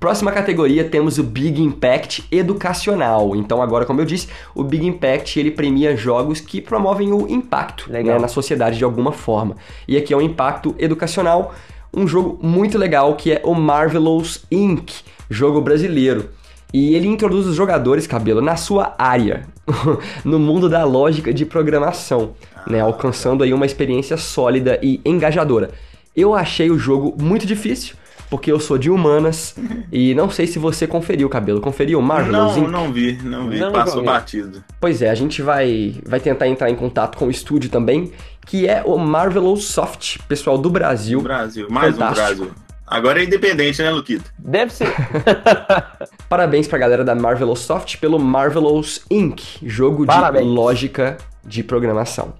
[0.00, 3.34] Próxima categoria temos o Big Impact educacional.
[3.34, 7.90] Então agora, como eu disse, o Big Impact ele premia jogos que promovem o impacto
[7.90, 9.56] né, na sociedade de alguma forma.
[9.88, 11.52] E aqui é um impacto educacional,
[11.92, 14.88] um jogo muito legal que é o Marvelous Inc.,
[15.28, 16.30] jogo brasileiro.
[16.72, 19.48] E ele introduz os jogadores, cabelo, na sua área,
[20.24, 22.34] no mundo da lógica de programação,
[22.68, 25.70] né, alcançando aí uma experiência sólida e engajadora.
[26.14, 27.96] Eu achei o jogo muito difícil,
[28.30, 29.54] porque eu sou de humanas
[29.92, 31.60] e não sei se você conferiu, cabelo.
[31.60, 32.70] Conferiu Marvelous Não, Inc?
[32.70, 33.58] não vi, não vi.
[33.58, 34.06] Não Passou vi.
[34.06, 34.62] batido.
[34.80, 38.12] Pois é, a gente vai, vai tentar entrar em contato com o estúdio também,
[38.46, 41.20] que é o Marvelous Soft, pessoal do Brasil.
[41.20, 42.20] Brasil, mais Fantástico.
[42.20, 42.50] um Brasil.
[42.86, 44.24] Agora é independente, né, Luquito?
[44.38, 44.88] Deve ser.
[46.28, 50.44] Parabéns pra galera da Marvelous Soft pelo Marvelous Inc., jogo Parabéns.
[50.46, 52.32] de lógica de programação.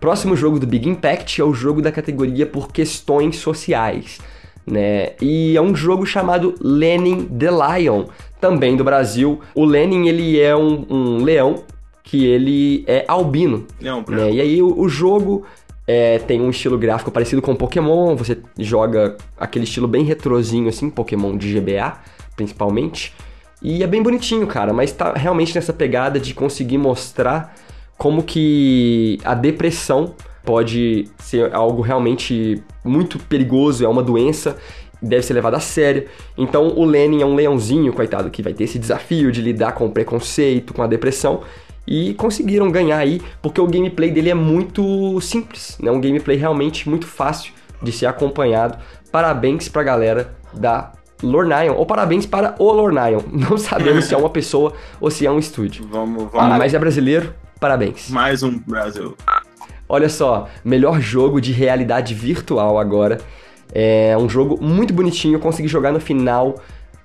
[0.00, 4.18] Próximo jogo do Big Impact é o jogo da categoria por questões sociais,
[4.70, 5.10] né?
[5.20, 8.06] E é um jogo chamado Lenin the Lion,
[8.40, 9.40] também do Brasil.
[9.54, 11.64] O Lenin, ele é um, um leão
[12.02, 14.32] que ele é albino, Leão né?
[14.32, 15.44] E aí o, o jogo
[15.86, 20.88] é, tem um estilo gráfico parecido com Pokémon, você joga aquele estilo bem retrozinho assim,
[20.90, 21.98] Pokémon de GBA,
[22.36, 23.14] principalmente.
[23.62, 27.54] E é bem bonitinho, cara, mas tá realmente nessa pegada de conseguir mostrar
[27.96, 30.14] como que a depressão
[30.48, 34.56] pode ser algo realmente muito perigoso, é uma doença,
[35.02, 36.06] deve ser levada a sério.
[36.38, 39.84] Então o Lenin é um leãozinho, coitado, que vai ter esse desafio de lidar com
[39.84, 41.42] o preconceito, com a depressão.
[41.86, 45.90] E conseguiram ganhar aí, porque o gameplay dele é muito simples, né?
[45.90, 48.78] Um gameplay realmente muito fácil de ser acompanhado.
[49.12, 50.92] Parabéns pra galera da
[51.22, 53.20] Lornion, ou parabéns para o Lornion.
[53.30, 55.86] Não sabemos se é uma pessoa ou se é um estúdio.
[55.90, 56.58] Vamos, Ah, vamos.
[56.58, 58.08] mas é brasileiro, parabéns.
[58.08, 59.14] Mais um Brasil.
[59.88, 63.18] Olha só, melhor jogo de realidade virtual agora.
[63.72, 66.56] É um jogo muito bonitinho, eu consegui jogar no final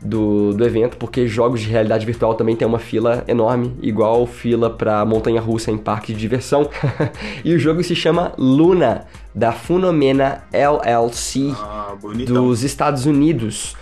[0.03, 4.69] do, do evento, porque jogos de realidade virtual também tem uma fila enorme, igual fila
[4.69, 6.69] pra montanha russa em parque de diversão.
[7.43, 11.95] e o jogo se chama Luna, da Funomena LLC Ah,
[12.27, 13.75] dos Estados Unidos.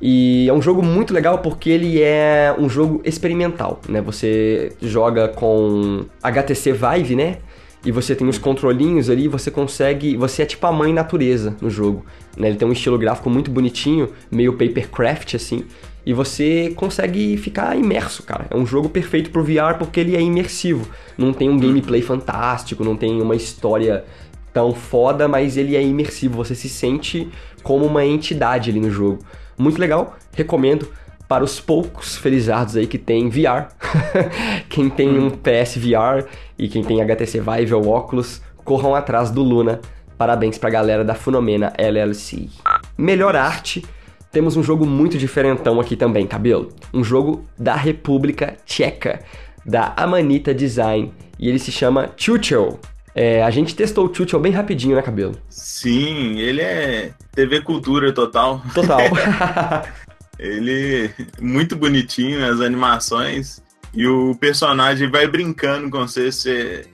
[0.00, 4.00] E é um jogo muito legal porque ele é um jogo experimental, né?
[4.00, 7.38] Você joga com HTC Vive, né?
[7.84, 11.68] E você tem os controlinhos ali, você consegue, você é tipo a mãe natureza no
[11.68, 12.06] jogo,
[12.36, 12.48] né?
[12.48, 15.64] Ele tem um estilo gráfico muito bonitinho, meio papercraft assim,
[16.06, 18.46] e você consegue ficar imerso, cara.
[18.50, 20.88] É um jogo perfeito pro VR porque ele é imersivo.
[21.18, 24.04] Não tem um gameplay fantástico, não tem uma história
[24.52, 27.28] tão foda, mas ele é imersivo, você se sente
[27.62, 29.20] como uma entidade ali no jogo.
[29.56, 30.88] Muito legal, recomendo
[31.28, 33.68] para os poucos felizardos aí que tem VR.
[34.68, 36.28] quem tem um PS VR
[36.58, 39.80] e quem tem HTC Vive ou óculos, corram atrás do Luna.
[40.16, 42.48] Parabéns pra galera da Funomena LLC.
[42.96, 43.84] Melhor arte,
[44.30, 46.68] temos um jogo muito diferentão aqui também, cabelo.
[46.92, 49.20] Um jogo da República Tcheca,
[49.64, 52.78] da Amanita Design, e ele se chama Chuchel.
[53.14, 55.34] É, a gente testou o Chuchel bem rapidinho, né, cabelo?
[55.50, 58.62] Sim, ele é TV Cultura total.
[58.74, 59.00] Total.
[60.38, 61.08] Ele
[61.40, 63.61] muito bonitinho, as animações.
[63.94, 66.32] E o personagem vai brincando com você.
[66.32, 66.86] Você,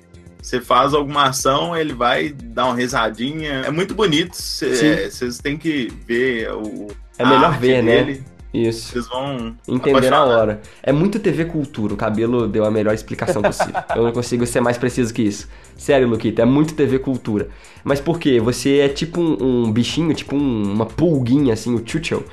[0.43, 3.63] você faz alguma ação, ele vai dar uma risadinha.
[3.67, 4.35] É muito bonito.
[4.35, 5.11] Cê- Sim.
[5.11, 6.89] Vocês têm que ver o.
[7.19, 8.03] É melhor ver, né?
[8.05, 8.23] dele.
[8.53, 8.93] Isso.
[8.93, 10.61] Vocês vão Entender na hora.
[10.83, 11.93] É muito TV Cultura.
[11.93, 13.75] O cabelo deu a melhor explicação possível.
[13.95, 15.47] Eu não consigo ser mais preciso que isso.
[15.77, 17.49] Sério, Luquita, é muito TV Cultura.
[17.85, 18.41] Mas por quê?
[18.41, 22.25] Você é tipo um, um bichinho, tipo um- uma pulguinha, assim, o Chuchel.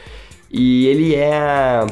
[0.49, 1.85] E ele é.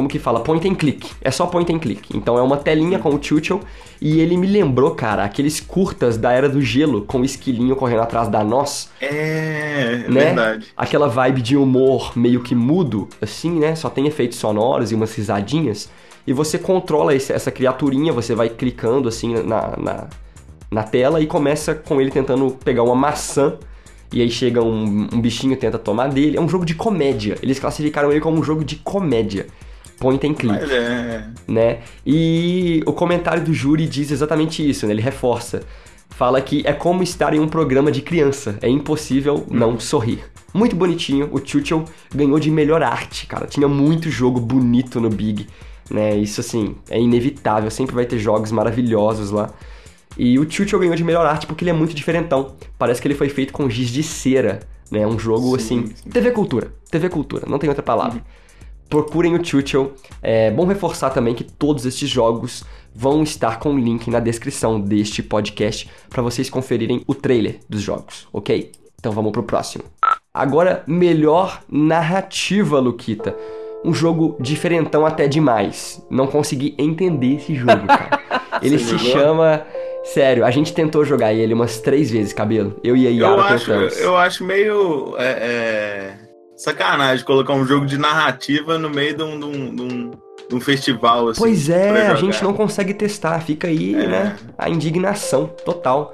[0.00, 0.40] Como que fala?
[0.40, 1.10] Point and click.
[1.20, 2.16] É só point and click.
[2.16, 3.60] Então é uma telinha com o Chuchel.
[4.00, 8.00] E ele me lembrou, cara, aqueles curtas da Era do Gelo com o esquilinho correndo
[8.00, 10.24] atrás da nós É, é né?
[10.24, 10.68] verdade.
[10.74, 13.74] Aquela vibe de humor meio que mudo, assim, né?
[13.74, 15.90] Só tem efeitos sonoros e umas risadinhas.
[16.26, 20.06] E você controla esse- essa criaturinha, você vai clicando assim na, na,
[20.70, 23.58] na tela e começa com ele tentando pegar uma maçã.
[24.10, 26.38] E aí chega um, um bichinho e tenta tomar dele.
[26.38, 27.36] É um jogo de comédia.
[27.42, 29.46] Eles classificaram ele como um jogo de comédia.
[30.00, 31.24] Point and click é.
[31.46, 31.80] né?
[32.06, 34.94] E o comentário do júri diz exatamente isso, né?
[34.94, 35.62] Ele reforça.
[36.08, 38.58] Fala que é como estar em um programa de criança.
[38.62, 40.24] É impossível não sorrir.
[40.54, 41.28] Muito bonitinho.
[41.30, 41.84] O Chuchel
[42.14, 43.46] ganhou de melhor arte, cara.
[43.46, 45.46] Tinha muito jogo bonito no Big,
[45.90, 46.16] né?
[46.16, 47.70] Isso, assim, é inevitável.
[47.70, 49.50] Sempre vai ter jogos maravilhosos lá.
[50.16, 52.54] E o Chucho ganhou de melhor arte porque ele é muito diferentão.
[52.78, 55.06] Parece que ele foi feito com giz de cera, né?
[55.06, 55.94] Um jogo Sim, assim.
[55.94, 56.10] sim.
[56.10, 56.72] TV Cultura.
[56.90, 58.22] TV Cultura, não tem outra palavra.
[58.90, 59.92] Procurem o Chucho.
[60.20, 62.64] É bom reforçar também que todos estes jogos
[62.94, 67.80] vão estar com o link na descrição deste podcast para vocês conferirem o trailer dos
[67.80, 68.72] jogos, ok?
[68.98, 69.84] Então vamos pro próximo.
[70.34, 73.34] Agora, melhor narrativa, Luquita.
[73.84, 76.04] Um jogo diferentão até demais.
[76.10, 78.20] Não consegui entender esse jogo, cara.
[78.60, 79.12] Ele Você se jogou?
[79.12, 79.62] chama.
[80.04, 82.74] Sério, a gente tentou jogar ele umas três vezes, cabelo.
[82.82, 83.98] Eu e a Eu Yara acho, tentamos.
[84.00, 86.14] eu acho meio é, é,
[86.62, 90.10] sacanagem colocar um jogo de narrativa no meio de um, de um, de um-
[90.48, 91.28] de um festival.
[91.28, 93.40] Assim, Pois é, a gente não consegue testar.
[93.40, 94.06] Fica aí, É.
[94.06, 94.36] né?
[94.58, 96.12] A indignação total.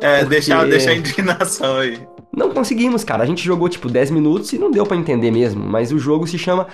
[0.00, 1.98] É, porque- deixar, deixar a indignação aí.
[2.34, 3.22] Não conseguimos, cara.
[3.22, 5.62] A gente jogou tipo 10 minutos e não deu pra entender mesmo.
[5.62, 6.66] Mas o jogo se chama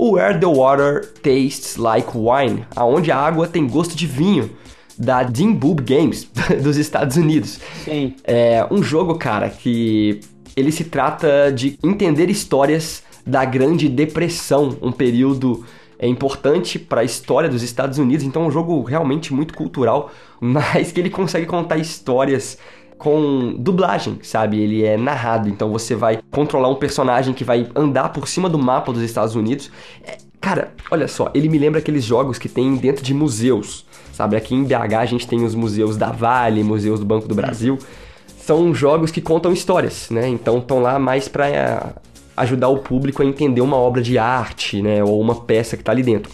[0.00, 4.50] Where the Water Tastes Like Wine, aonde a água tem gosto de vinho,
[4.98, 6.26] da Dean Boob Games
[6.62, 7.60] dos Estados Unidos.
[7.84, 8.16] Sim.
[8.24, 10.20] É um jogo, cara, que
[10.56, 15.64] ele se trata de entender histórias da Grande Depressão, um período
[15.98, 20.10] é importante para a história dos Estados Unidos, então é um jogo realmente muito cultural,
[20.40, 22.58] mas que ele consegue contar histórias
[22.98, 24.60] com dublagem, sabe?
[24.60, 28.58] Ele é narrado, então você vai controlar um personagem que vai andar por cima do
[28.58, 29.70] mapa dos Estados Unidos.
[30.04, 34.36] É, cara, olha só, ele me lembra aqueles jogos que tem dentro de museus, sabe?
[34.36, 37.78] Aqui em BH a gente tem os museus da Vale, museus do Banco do Brasil.
[38.44, 40.28] São jogos que contam histórias, né?
[40.28, 41.94] Então estão lá mais para
[42.36, 45.02] ajudar o público a entender uma obra de arte, né?
[45.02, 46.30] Ou uma peça que tá ali dentro.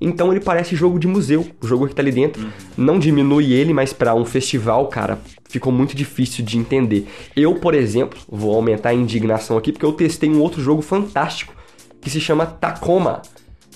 [0.00, 2.44] Então ele parece jogo de museu, o jogo que tá ali dentro.
[2.76, 7.06] Não diminui ele, mas para um festival, cara, ficou muito difícil de entender.
[7.36, 11.54] Eu, por exemplo, vou aumentar a indignação aqui porque eu testei um outro jogo fantástico
[12.00, 13.22] que se chama Tacoma,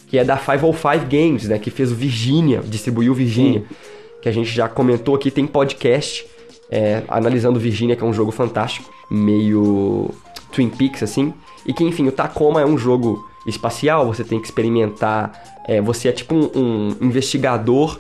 [0.09, 3.65] que é da 505 Games, né, que fez o Virginia, distribuiu o Virginia,
[4.21, 6.27] que a gente já comentou aqui, tem podcast
[6.71, 10.11] é, analisando Virginia, que é um jogo fantástico, meio
[10.53, 11.33] Twin Peaks assim,
[11.65, 16.09] e que enfim, o Tacoma é um jogo espacial, você tem que experimentar, é, você
[16.09, 17.99] é tipo um, um investigador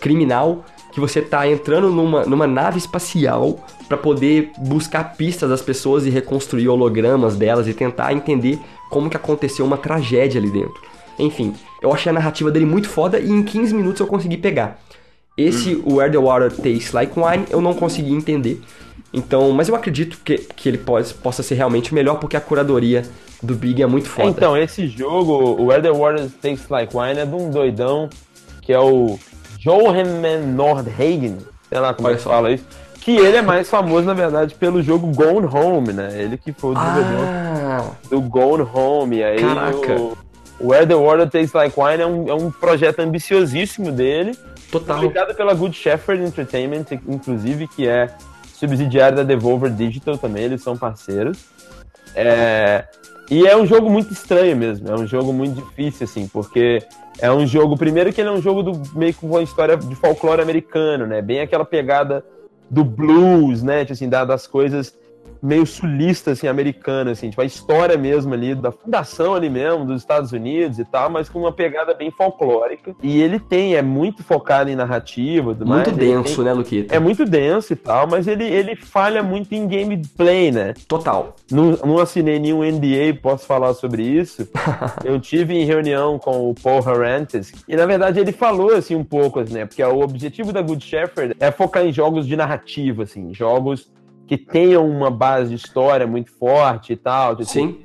[0.00, 6.04] criminal que você tá entrando numa, numa nave espacial para poder buscar pistas das pessoas
[6.04, 8.58] e reconstruir hologramas delas e tentar entender
[8.90, 10.80] como que aconteceu uma tragédia ali dentro.
[11.18, 14.78] Enfim, eu achei a narrativa dele muito foda e em 15 minutos eu consegui pegar.
[15.36, 18.60] Esse, o Where the Water Tastes Like Wine, eu não consegui entender.
[19.12, 23.02] Então, mas eu acredito que, que ele pode, possa ser realmente melhor porque a curadoria
[23.42, 24.28] do Big é muito foda.
[24.28, 28.08] Então, esse jogo, o Where the Water Tastes Like Wine, é de um doidão
[28.62, 29.18] que é o
[29.58, 30.04] Johan
[30.54, 32.30] Nordhagen, sei lá como Olha é que só.
[32.30, 32.64] fala isso,
[33.00, 36.10] que ele é mais famoso, na verdade, pelo jogo Gone Home, né?
[36.14, 39.22] Ele que foi o desenvolvedor ah, do Gone Home.
[39.22, 39.96] Aí Caraca.
[39.96, 40.16] O,
[40.60, 44.38] o Where the Water Tastes Like Wine é um, é um projeto ambiciosíssimo dele,
[44.72, 45.34] total.
[45.36, 48.08] pela Good Shepherd Entertainment, inclusive, que é
[48.54, 51.44] subsidiário da Devolver Digital também, eles são parceiros.
[52.14, 52.84] É,
[53.30, 56.82] e é um jogo muito estranho mesmo, é um jogo muito difícil, assim, porque
[57.18, 59.94] é um jogo, primeiro que ele é um jogo do meio com uma história de
[59.94, 61.22] folclore americano, né?
[61.22, 62.24] Bem aquela pegada
[62.68, 63.80] do blues, né?
[63.80, 64.94] Tipo assim, da- das coisas
[65.42, 70.00] meio sulistas, assim, americanas, assim, tipo a história mesmo ali da fundação ali mesmo dos
[70.00, 72.94] Estados Unidos e tal, mas com uma pegada bem folclórica.
[73.02, 76.94] E ele tem, é muito focado em narrativa, tudo Muito mais, denso, tem- né, Luquita?
[76.94, 80.74] é muito denso e tal, mas ele, ele falha muito em gameplay, né?
[80.86, 81.34] Total.
[81.50, 84.48] Não, não assinei nenhum NDA, posso falar sobre isso.
[85.04, 89.04] Eu tive em reunião com o Paul Harantes e, na verdade, ele falou, assim, um
[89.04, 89.66] pouco, assim, né?
[89.66, 93.90] Porque o objetivo da Good Shepherd é focar em jogos de narrativa, assim, jogos
[94.32, 97.36] que tenham uma base de história muito forte e tal.
[97.36, 97.80] tipo, Sim.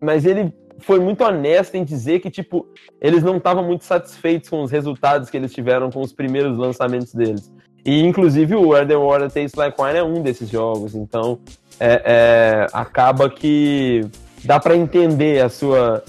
[0.00, 2.66] mas ele foi muito honesto em dizer que, tipo,
[2.98, 7.12] eles não estavam muito satisfeitos com os resultados que eles tiveram com os primeiros lançamentos
[7.12, 7.52] deles.
[7.84, 10.94] E, inclusive, o Where the Water Tastes Like Wine é um desses jogos.
[10.94, 11.38] Então,
[11.78, 14.00] é, é, acaba que
[14.42, 16.02] dá pra entender a sua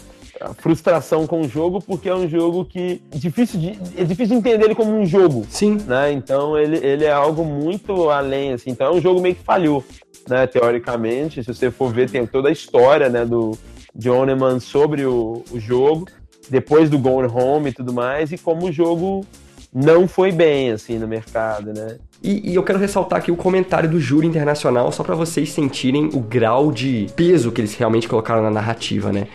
[0.58, 4.66] frustração com o jogo, porque é um jogo que difícil de, é difícil de entender
[4.66, 5.78] ele como um jogo Sim.
[5.86, 6.12] né?
[6.12, 8.72] Então ele, ele é algo muito além, assim.
[8.72, 9.84] Então é um jogo meio que falhou,
[10.28, 10.48] né?
[10.48, 13.26] Teoricamente, se você for ver, tem toda a história, né?
[13.26, 13.58] Do
[13.96, 16.08] John Eman sobre o, o jogo,
[16.50, 19.26] depois do Gone Home e tudo mais, e como o jogo
[19.74, 21.98] não foi bem, assim, no mercado, né?
[22.22, 26.10] E, e eu quero ressaltar aqui o comentário do júri internacional, só pra vocês sentirem
[26.14, 29.28] o grau de peso que eles realmente colocaram na narrativa, né?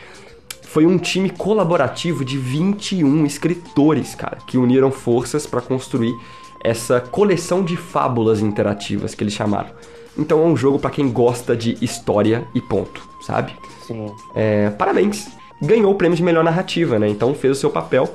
[0.76, 6.14] Foi um time colaborativo de 21 escritores, cara, que uniram forças pra construir
[6.62, 9.70] essa coleção de fábulas interativas que eles chamaram.
[10.18, 13.54] Então é um jogo pra quem gosta de história e ponto, sabe?
[13.86, 14.14] Sim.
[14.34, 15.30] É, parabéns!
[15.62, 17.08] Ganhou o prêmio de melhor narrativa, né?
[17.08, 18.14] Então fez o seu papel.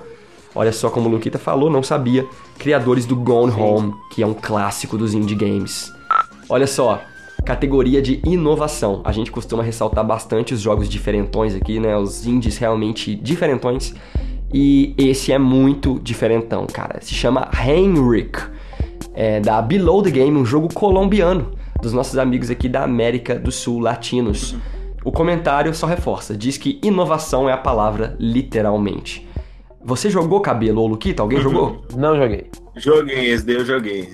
[0.54, 2.28] Olha só como o Luquita falou, não sabia.
[2.60, 5.92] Criadores do Gone Home, que é um clássico dos indie games.
[6.48, 7.02] Olha só,
[7.46, 9.02] categoria de inovação.
[9.04, 11.98] A gente costuma ressaltar bastante os jogos diferentões aqui, né?
[11.98, 13.94] Os indies realmente diferentões.
[14.54, 17.00] E esse é muito diferentão, cara.
[17.02, 18.40] Se chama Heinrich,
[19.14, 23.52] é da Below the Game, um jogo colombiano dos nossos amigos aqui da América do
[23.52, 24.56] Sul, latinos.
[25.04, 29.28] O comentário só reforça, diz que inovação é a palavra literalmente.
[29.84, 31.24] Você jogou cabelo ou Luquita?
[31.24, 31.84] Alguém jogou?
[31.96, 32.52] Não joguei.
[32.76, 34.10] Joguei, esse daí eu joguei.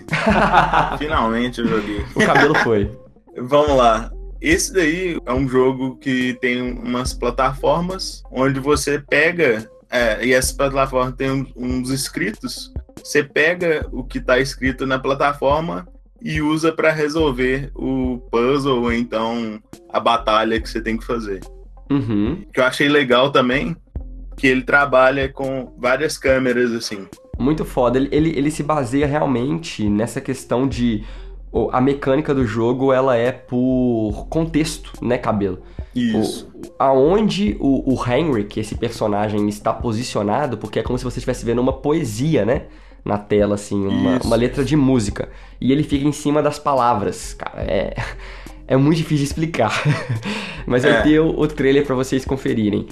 [0.98, 2.06] Finalmente eu joguei.
[2.16, 2.90] O cabelo foi.
[3.38, 4.12] Vamos lá.
[4.40, 10.56] Esse daí é um jogo que tem umas plataformas onde você pega, é, e essa
[10.56, 12.72] plataforma tem uns escritos.
[13.04, 15.88] Você pega o que está escrito na plataforma
[16.22, 21.42] e usa para resolver o puzzle ou então a batalha que você tem que fazer.
[21.90, 22.44] Uhum.
[22.54, 23.76] Que eu achei legal também
[24.36, 27.08] que ele trabalha com várias câmeras assim.
[27.40, 27.98] Muito foda.
[27.98, 31.04] Ele, ele, ele se baseia realmente nessa questão de.
[31.72, 35.60] A mecânica do jogo ela é por contexto, né, cabelo?
[35.96, 36.48] Isso.
[36.54, 41.46] O- aonde o, o Henrik, esse personagem, está posicionado, porque é como se você estivesse
[41.46, 42.64] vendo uma poesia, né?
[43.04, 45.30] Na tela, assim, uma, uma letra de música.
[45.62, 47.62] E ele fica em cima das palavras, cara.
[47.64, 47.96] É,
[48.68, 49.72] é muito difícil de explicar.
[50.68, 51.02] Mas vai É.
[51.02, 52.86] ter o, o trailer pra vocês conferirem.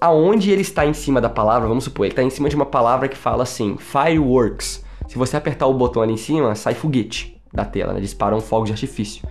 [0.00, 2.66] Aonde ele está em cima da palavra, vamos supor, ele está em cima de uma
[2.66, 4.84] palavra que fala assim, fireworks.
[5.08, 8.00] Se você apertar o botão ali em cima, sai foguete da tela, né?
[8.00, 9.26] Disparam fogos de artifício.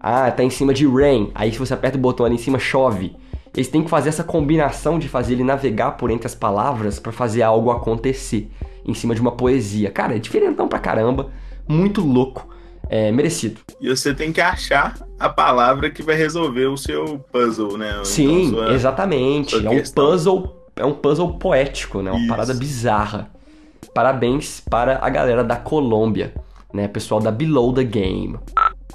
[0.00, 1.30] Ah, tá em cima de rain.
[1.34, 3.16] Aí se você aperta o botão ali em cima, chove.
[3.54, 7.10] Eles têm que fazer essa combinação de fazer ele navegar por entre as palavras pra
[7.10, 8.50] fazer algo acontecer
[8.84, 9.90] em cima de uma poesia.
[9.90, 11.30] Cara, é diferentão pra caramba,
[11.66, 12.46] muito louco,
[12.90, 13.60] é merecido.
[13.80, 17.98] E você tem que achar a palavra que vai resolver o seu puzzle, né?
[17.98, 19.50] Ou Sim, então sua- exatamente.
[19.58, 22.10] sua É um puzzle, é um puzzle poético, né?
[22.10, 22.28] Uma Isso.
[22.28, 23.30] parada bizarra.
[23.94, 26.34] Parabéns para a galera da Colômbia,
[26.76, 26.86] né?
[26.86, 28.38] Pessoal da Below the Game.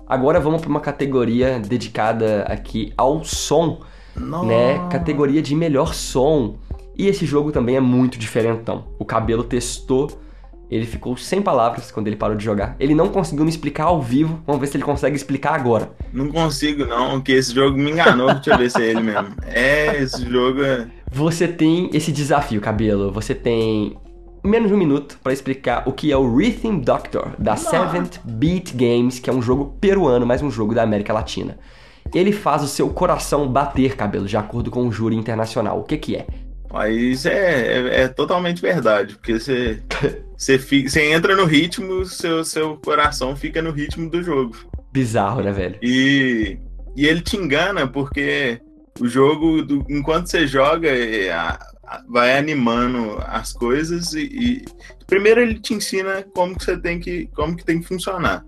[0.07, 3.81] Agora vamos para uma categoria dedicada aqui ao som,
[4.15, 4.87] né?
[4.89, 6.55] Categoria de melhor som.
[6.97, 8.85] E esse jogo também é muito diferentão.
[8.99, 10.11] O Cabelo testou,
[10.69, 12.75] ele ficou sem palavras quando ele parou de jogar.
[12.79, 14.41] Ele não conseguiu me explicar ao vivo.
[14.45, 15.91] Vamos ver se ele consegue explicar agora.
[16.13, 18.33] Não consigo, não, porque esse jogo me enganou.
[18.33, 19.33] Deixa eu ver se é ele mesmo.
[19.47, 20.87] É, esse jogo é.
[21.11, 23.11] Você tem esse desafio, Cabelo.
[23.11, 23.97] Você tem
[24.43, 28.73] menos de um minuto para explicar o que é o Rhythm Doctor da Seventh Beat
[28.75, 31.57] Games, que é um jogo peruano, mais um jogo da América Latina.
[32.13, 35.79] Ele faz o seu coração bater, Cabelo, de acordo com o júri internacional.
[35.79, 36.25] O que que é?
[36.89, 39.81] Isso é, é, é totalmente verdade, porque você,
[40.37, 44.55] você, fica, você entra no ritmo, seu, seu coração fica no ritmo do jogo.
[44.91, 45.75] Bizarro, né, velho?
[45.81, 46.57] E,
[46.95, 48.59] e ele te engana porque
[48.99, 51.29] o jogo, do- enquanto você joga, é,
[52.07, 54.65] vai animando as coisas e, e
[55.07, 58.45] primeiro ele te ensina como que você tem que, como que tem que funcionar.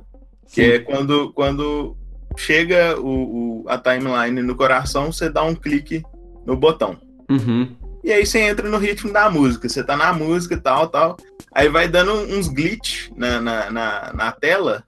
[0.52, 1.98] Que é quando, quando
[2.38, 6.04] chega o, o- a timeline no coração, você dá um clique
[6.46, 6.98] no botão.
[7.30, 7.76] Uhum.
[8.04, 9.68] E aí você entra no ritmo da música.
[9.70, 11.18] Você tá na música e tal, tal.
[11.54, 14.84] Aí vai dando uns glitch na, na, na, na tela.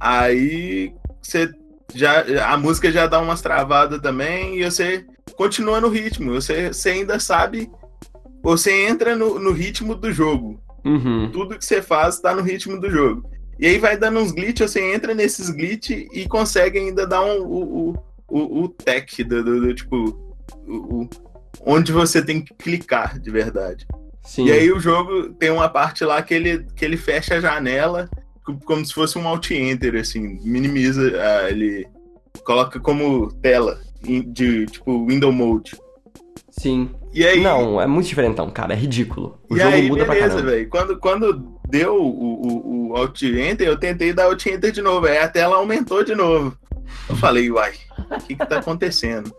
[0.00, 1.52] Aí você
[1.94, 2.24] já.
[2.52, 4.58] A música já dá umas travadas também.
[4.58, 5.04] E você
[5.40, 6.34] continua no ritmo.
[6.34, 7.70] Você, você ainda sabe.
[8.42, 10.60] Você entra no, no ritmo do jogo.
[10.84, 11.30] Uhum.
[11.32, 13.26] Tudo que você faz tá no ritmo do jogo.
[13.58, 17.40] E aí vai dando uns glitch, você entra nesses glitch e consegue ainda dar um,
[17.42, 17.94] o,
[18.28, 19.96] o, o, tech do, do- do, tipo.
[20.68, 21.08] o- o-
[21.64, 23.86] onde você tem que clicar de verdade.
[24.22, 24.44] Sim.
[24.46, 28.08] E aí o jogo tem uma parte lá que ele, que ele fecha a janela
[28.44, 31.86] co- como se fosse um alt-enter, assim, minimiza, ah, ele
[32.44, 35.76] coloca como tela de tipo window mode.
[36.50, 36.90] Sim.
[37.12, 38.72] E aí, Não, é muito diferentão, cara.
[38.72, 39.38] É ridículo.
[39.48, 40.50] O e jogo aí muda pra beleza, caramba.
[40.50, 40.68] velho.
[40.68, 45.28] Quando, quando deu o, o, o alt-enter, eu tentei dar alt-enter de novo, aí a
[45.28, 46.56] tela aumentou de novo.
[47.08, 47.72] Eu falei, uai,
[48.10, 49.34] o que que tá acontecendo?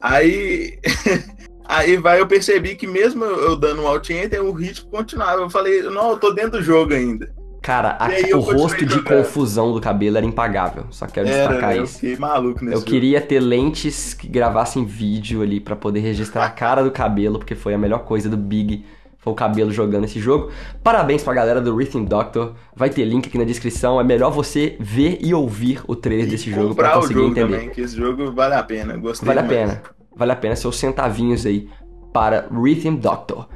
[0.00, 0.78] Aí,
[1.64, 5.42] aí vai, eu percebi que mesmo eu dando um alt-enter, o ritmo continuava.
[5.42, 7.32] Eu falei, não, eu tô dentro do jogo ainda.
[7.62, 9.18] Cara, a- eu o rosto de jogando.
[9.18, 10.84] confusão do cabelo era impagável.
[10.90, 11.94] Só quero destacar Era, eu isso.
[11.98, 12.90] fiquei maluco nesse Eu jogo.
[12.90, 17.54] queria ter lentes que gravassem vídeo ali pra poder registrar a cara do cabelo, porque
[17.54, 18.84] foi a melhor coisa do Big,
[19.18, 20.50] foi o cabelo jogando esse jogo.
[20.82, 24.76] Parabéns pra galera do Rhythm Doctor, vai ter link aqui na descrição, é melhor você
[24.80, 27.52] ver e ouvir o trailer E desse jogo pra comprar o conseguir jogo entender.
[27.58, 28.96] também, que esse jogo vale a pena.
[28.96, 29.70] Gostei Vale a demais.
[29.72, 29.82] pena,
[30.16, 31.68] vale a pena seus centavinhos aí
[32.10, 33.46] para Rhythm Doctor.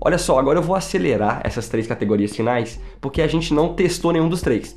[0.00, 4.12] Olha só, agora eu vou acelerar essas três categorias finais, porque a gente não testou
[4.12, 4.76] nenhum dos três.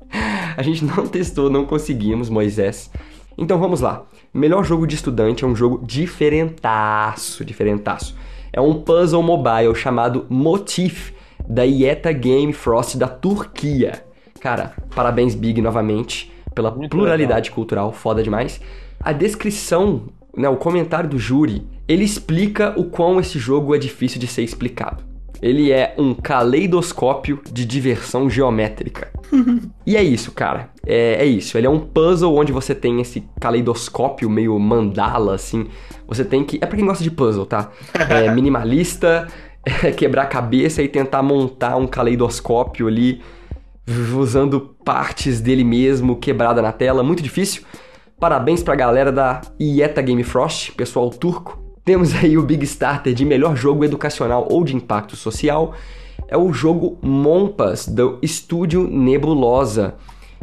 [0.56, 2.90] a gente não testou, não conseguimos, Moisés.
[3.36, 4.04] Então vamos lá.
[4.32, 8.16] Melhor jogo de estudante é um jogo diferentaço, diferentaço.
[8.52, 11.12] É um puzzle mobile chamado Motif,
[11.48, 14.04] da Ieta Game Frost da Turquia.
[14.40, 18.60] Cara, parabéns Big novamente pela Muito pluralidade cultural, foda demais.
[19.00, 20.04] A descrição,
[20.36, 24.42] né, o comentário do júri, ele explica o quão esse jogo é difícil de ser
[24.42, 25.10] explicado.
[25.42, 29.10] Ele é um caleidoscópio de diversão geométrica.
[29.86, 30.70] e é isso, cara.
[30.86, 31.56] É, é isso.
[31.56, 35.68] Ele é um puzzle onde você tem esse caleidoscópio meio mandala, assim.
[36.06, 36.58] Você tem que.
[36.60, 37.70] É pra quem gosta de puzzle, tá?
[37.94, 39.28] É minimalista,
[39.64, 43.22] é quebrar a cabeça e tentar montar um caleidoscópio ali,
[44.14, 47.02] usando partes dele mesmo quebrada na tela.
[47.02, 47.62] Muito difícil.
[48.20, 51.58] Parabéns pra galera da Ieta Game Frost, pessoal turco.
[51.82, 55.74] Temos aí o Big Starter de melhor jogo educacional ou de impacto social.
[56.28, 59.94] É o jogo Mompas, do Estúdio Nebulosa.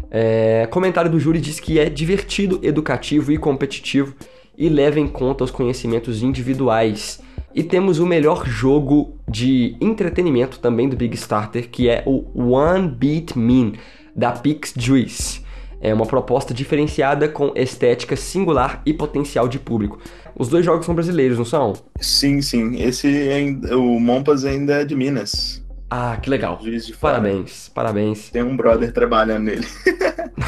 [0.10, 4.16] É, comentário do júri diz que é divertido, educativo e competitivo
[4.58, 7.22] e leva em conta os conhecimentos individuais.
[7.54, 12.88] E temos o melhor jogo de entretenimento também do Big Starter, que é o One
[12.88, 13.74] Beat Man,
[14.16, 15.46] da Pix Juice.
[15.80, 20.00] É uma proposta diferenciada com estética singular e potencial de público.
[20.36, 21.74] Os dois jogos são brasileiros, não são?
[22.00, 22.82] Sim, sim.
[22.82, 25.64] Esse ainda, o Mompas ainda é de Minas.
[25.90, 26.60] Ah, que legal.
[26.62, 27.14] Juiz de fora.
[27.16, 28.30] Parabéns, parabéns.
[28.30, 29.66] Tem um brother trabalhando nele.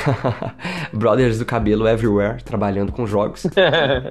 [0.92, 3.48] Brothers do cabelo everywhere, trabalhando com jogos.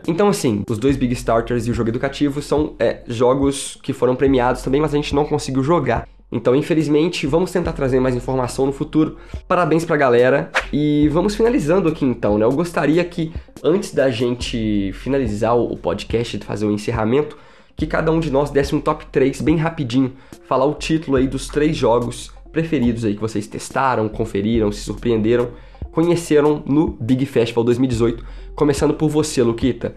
[0.07, 4.17] Então, assim, os dois Big Starters e o jogo educativo são é, jogos que foram
[4.17, 6.09] premiados também, mas a gente não conseguiu jogar.
[6.31, 9.17] Então, infelizmente, vamos tentar trazer mais informação no futuro.
[9.47, 10.51] Parabéns pra galera.
[10.73, 12.45] E vamos finalizando aqui então, né?
[12.45, 17.37] Eu gostaria que, antes da gente finalizar o podcast, fazer o encerramento,
[17.75, 20.13] que cada um de nós desse um top 3 bem rapidinho.
[20.47, 25.51] Falar o título aí dos três jogos preferidos aí que vocês testaram, conferiram, se surpreenderam,
[25.93, 28.25] conheceram no Big Festival 2018.
[28.55, 29.95] Começando por você, Luquita.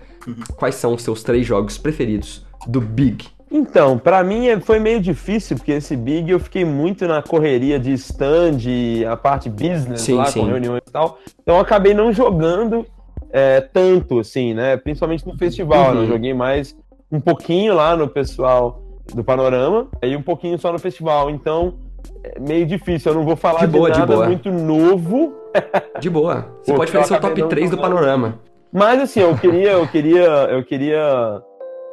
[0.56, 3.41] Quais são os seus três jogos preferidos do Big?
[3.52, 7.78] Então, pra mim é- foi meio difícil, porque esse Big eu fiquei muito na correria
[7.78, 8.58] de stand,
[9.10, 10.39] a parte business Sim, lá, sim.
[10.39, 11.20] com reuniões e tal.
[11.41, 12.86] Então eu acabei não jogando
[13.34, 14.78] é, tanto, assim, né?
[14.78, 15.99] Principalmente no festival, né?
[15.99, 16.06] Uhum.
[16.06, 16.76] Eu joguei mais
[17.12, 18.82] um pouquinho lá no pessoal
[19.14, 21.30] do Panorama e um pouquinho só no festival.
[21.30, 21.74] Então,
[22.24, 23.12] é meio difícil.
[23.12, 24.28] Eu não vou falar De de, boa, de nada boa.
[24.28, 25.34] muito novo,
[25.99, 26.45] De boa.
[26.62, 28.39] Você Pô, pode fazer seu top não 3 do panorama.
[28.72, 31.41] Mas assim, eu queria, eu queria, eu queria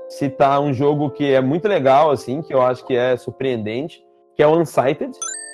[0.08, 4.00] citar um jogo que é muito legal, assim, que eu acho que é surpreendente,
[4.36, 5.12] que é o Unsighted,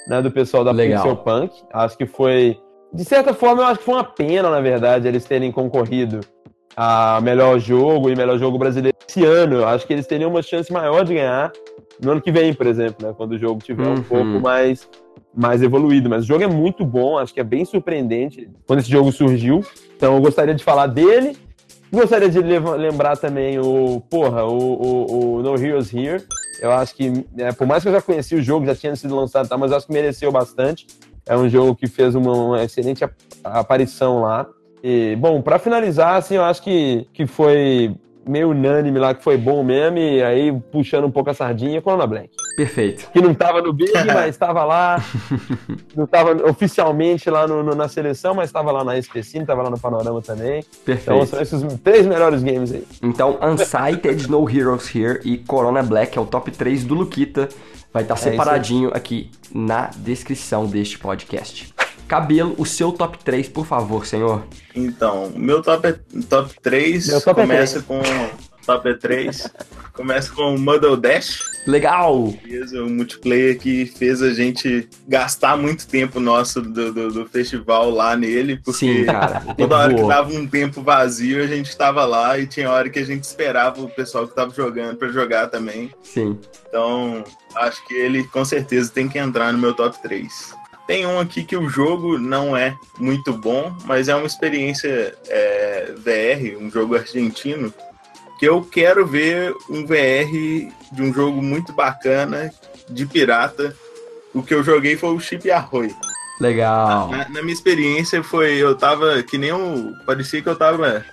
[0.09, 1.02] né, do pessoal da Legal.
[1.02, 1.52] Pixel Punk.
[1.72, 2.59] Acho que foi,
[2.92, 6.20] de certa forma, eu acho que foi uma pena, na verdade, eles terem concorrido
[6.76, 9.57] a melhor jogo e melhor jogo brasileiro esse ano.
[9.57, 11.52] Eu acho que eles teriam uma chance maior de ganhar
[12.02, 13.94] no ano que vem, por exemplo, né, quando o jogo tiver Uhum.
[13.94, 14.88] um pouco mais
[15.36, 18.88] mais evoluído, mas o jogo é muito bom, acho que é bem surpreendente quando esse
[18.90, 19.64] jogo surgiu.
[19.96, 21.36] Então eu gostaria de falar dele.
[21.95, 26.22] Gostaria de lembrar também o, porra, o, o, o No Heroes Here.
[26.61, 29.14] Eu acho que, é, por mais que eu já conheci o jogo, já tinha sido
[29.14, 30.86] lançado, tá, mas eu acho que mereceu bastante.
[31.26, 33.12] É um jogo que fez uma, uma excelente ap-
[33.45, 34.47] aparição lá.
[34.82, 37.95] E, bom, pra finalizar, assim, eu acho que, que foi
[38.27, 42.07] meio unânime lá, que foi bom mesmo, e aí puxando um pouco a sardinha, Corona
[42.07, 43.11] Black Perfeito.
[43.12, 45.03] que não tava no Big, mas estava lá.
[45.97, 49.70] Não estava oficialmente lá no, no- na seleção, mas estava lá na SPC, estava lá
[49.70, 50.61] no Panorama também.
[50.61, 51.27] Então Perfeito.
[51.27, 52.87] são esses três melhores games aí.
[53.03, 57.49] Então, Unsighted, No Heroes Here e Corona Black é o top 3 do Luquita.
[57.93, 58.33] Vai estar É isso aí.
[58.33, 61.72] separadinho aqui na descrição deste podcast.
[62.07, 64.44] Cabelo, o seu top 3, por favor, senhor.
[64.74, 65.98] Então, meu top, é-
[66.28, 68.00] top 3 Meu top é começa com.
[68.66, 69.50] Top 3
[69.94, 71.44] começa com o Muddle Dash.
[71.66, 72.14] Legal!
[72.14, 78.16] O multiplayer que fez a gente gastar muito tempo nosso do, do, do festival lá
[78.16, 79.40] nele, porque Sim, cara.
[79.57, 82.98] toda hora que dava um tempo vazio a gente tava lá e tinha hora que
[82.98, 85.90] a gente esperava o pessoal que tava jogando pra jogar também.
[86.02, 86.38] Sim.
[86.68, 87.24] Então,
[87.55, 90.55] acho que ele com certeza tem que entrar no meu top 3.
[90.87, 95.95] Tem um aqui que o jogo não é muito bom, mas é uma experiência é,
[95.97, 97.72] VR, um jogo argentino,
[98.39, 100.30] que eu quero ver um VR
[100.93, 102.53] de um jogo muito bacana,
[102.89, 103.74] de pirata.
[104.35, 105.95] O que eu joguei foi o Chip Arroy.
[106.41, 107.11] Legal.
[107.11, 109.95] Na, na minha experiência foi, eu tava que nem o.
[110.05, 111.05] Parecia que eu tava.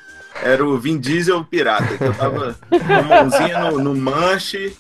[0.44, 4.76] Era o Vin Diesel pirata, que eu tava com uma mãozinha no, no manche,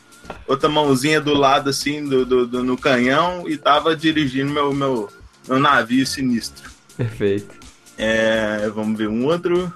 [0.47, 5.09] outra mãozinha do lado assim, do, do- do- no canhão, e tava dirigindo meu, meu,
[5.47, 6.69] meu navio sinistro.
[6.97, 7.55] Perfeito.
[7.97, 9.71] É, vamos ver um outro.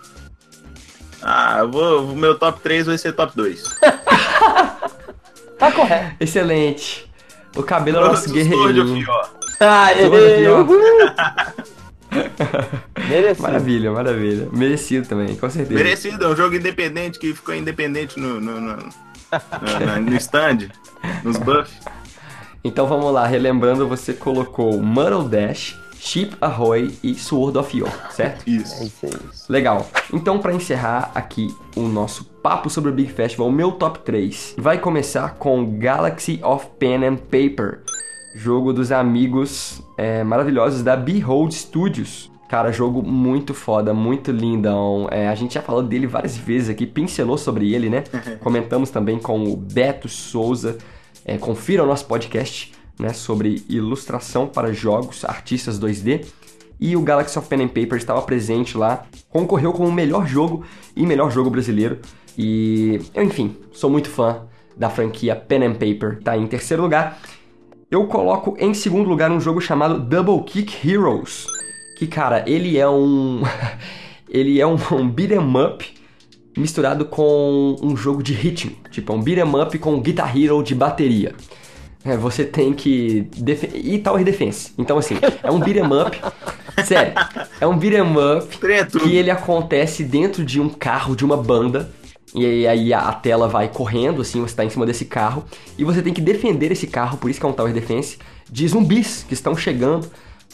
[1.22, 2.12] Ah, vou.
[2.12, 3.64] O meu top 3 vai ser top 2.
[5.58, 6.18] Tá correto.
[6.20, 7.10] Excelente.
[7.56, 9.06] O cabelo é o nosso Sword of uhul.
[13.10, 13.42] Merecido.
[13.44, 14.50] Maravilha, maravilha.
[14.52, 15.74] Merecido também, com certeza.
[15.82, 18.90] Merecido, é um jogo independente que ficou independente no, no, no-
[20.02, 20.70] no, stand,
[21.24, 21.74] nos buffs.
[22.64, 28.44] Então vamos lá, relembrando, você colocou Muddle Dash, Ship Ahoy e Sword of Yore, certo?
[28.48, 28.84] É Isso.
[28.84, 29.12] isso aí.
[29.50, 29.88] Legal.
[30.14, 34.56] Então, pra encerrar aqui o nosso papo sobre o Big Festival, o meu top 3
[34.58, 37.82] vai começar com Galaxy of Pen and Paper,
[38.36, 42.32] jogo dos amigos é, maravilhosos da Behold Studios.
[42.48, 45.08] Cara, jogo muito foda, muito lindão.
[45.12, 48.04] É, a gente já falou dele várias vezes aqui, pincelou sobre ele, né?
[48.40, 50.78] Comentamos também com o Beto Souza.
[51.26, 56.26] É, confira o nosso podcast né, sobre ilustração para jogos, artistas 2D.
[56.80, 60.64] E o Galaxy of Pen and Paper estava presente lá, concorreu como o melhor jogo
[60.96, 62.00] e melhor jogo brasileiro.
[62.38, 64.42] E eu, enfim, sou muito fã
[64.76, 66.22] da franquia Pen and Paper.
[66.22, 67.18] Tá em terceiro lugar.
[67.90, 71.48] Eu coloco em segundo lugar um jogo chamado Double Kick Heroes.
[71.96, 73.42] Que, cara, ele é um.
[74.30, 75.94] ele é um, um beat'em up
[76.58, 78.76] misturado com um jogo de ritmo.
[78.92, 81.34] Tipo, é um beat'em up com Guitar Hero de bateria.
[82.04, 83.28] É, você tem que.
[83.74, 84.74] E Tower Defense.
[84.78, 86.20] Então, assim, é um beat'em up.
[86.84, 87.14] Sério,
[87.60, 88.58] é um beat'em up
[88.92, 89.04] tudo.
[89.04, 91.90] que ele acontece dentro de um carro de uma banda.
[92.34, 95.46] E aí a tela vai correndo, assim, você tá em cima desse carro.
[95.78, 98.18] E você tem que defender esse carro, por isso que é um Tower Defense,
[98.52, 100.06] de zumbis que estão chegando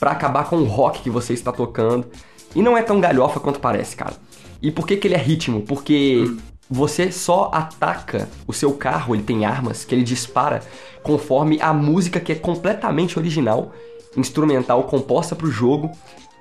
[0.02, 2.08] pra acabar com o rock que você está tocando.
[2.56, 4.16] E não é tão galhofa quanto parece, cara.
[4.60, 5.62] E por que, que ele é ritmo?
[5.62, 6.26] Porque
[6.68, 10.62] você só ataca o seu carro, ele tem armas que ele dispara
[11.04, 13.72] conforme a música que é completamente original,
[14.18, 15.92] instrumental, composta pro jogo.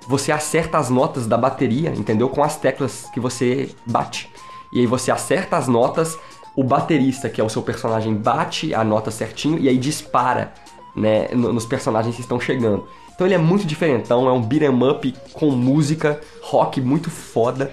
[0.07, 2.29] Você acerta as notas da bateria, entendeu?
[2.29, 4.27] Com as teclas que você bate.
[4.73, 6.17] E aí você acerta as notas,
[6.57, 10.51] o baterista, que é o seu personagem, bate a nota certinho e aí dispara,
[10.95, 12.87] né, no- nos personagens que estão chegando.
[13.21, 17.71] Então ele é muito diferentão, é um beat'em up com música, rock muito foda.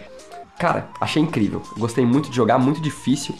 [0.58, 1.62] Cara, achei incrível.
[1.78, 3.34] Gostei muito de jogar, muito difícil,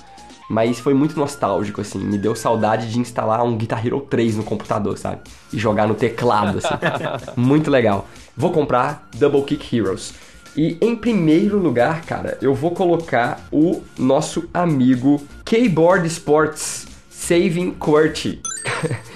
[0.48, 1.98] mas foi muito nostálgico, assim.
[1.98, 5.20] Me deu saudade de instalar um Guitar Hero 3 no computador, sabe?
[5.52, 6.74] E jogar no teclado, assim.
[7.36, 8.08] muito legal.
[8.34, 10.14] Vou comprar Double Kick Heroes.
[10.56, 16.87] E em primeiro lugar, cara, eu vou colocar o nosso amigo Keyboard Sports
[17.18, 18.40] Saving QWERTY.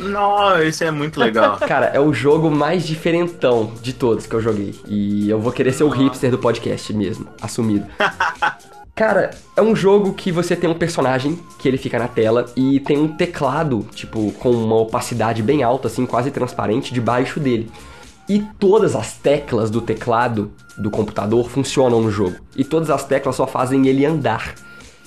[0.01, 1.57] Nossa, esse é muito legal.
[1.67, 4.75] Cara, é o jogo mais diferentão de todos que eu joguei.
[4.87, 7.87] E eu vou querer ser o hipster do podcast mesmo, assumido.
[8.95, 12.81] Cara, é um jogo que você tem um personagem que ele fica na tela e
[12.81, 17.71] tem um teclado, tipo, com uma opacidade bem alta, assim, quase transparente, debaixo dele.
[18.29, 22.37] E todas as teclas do teclado do computador funcionam no jogo.
[22.57, 24.55] E todas as teclas só fazem ele andar.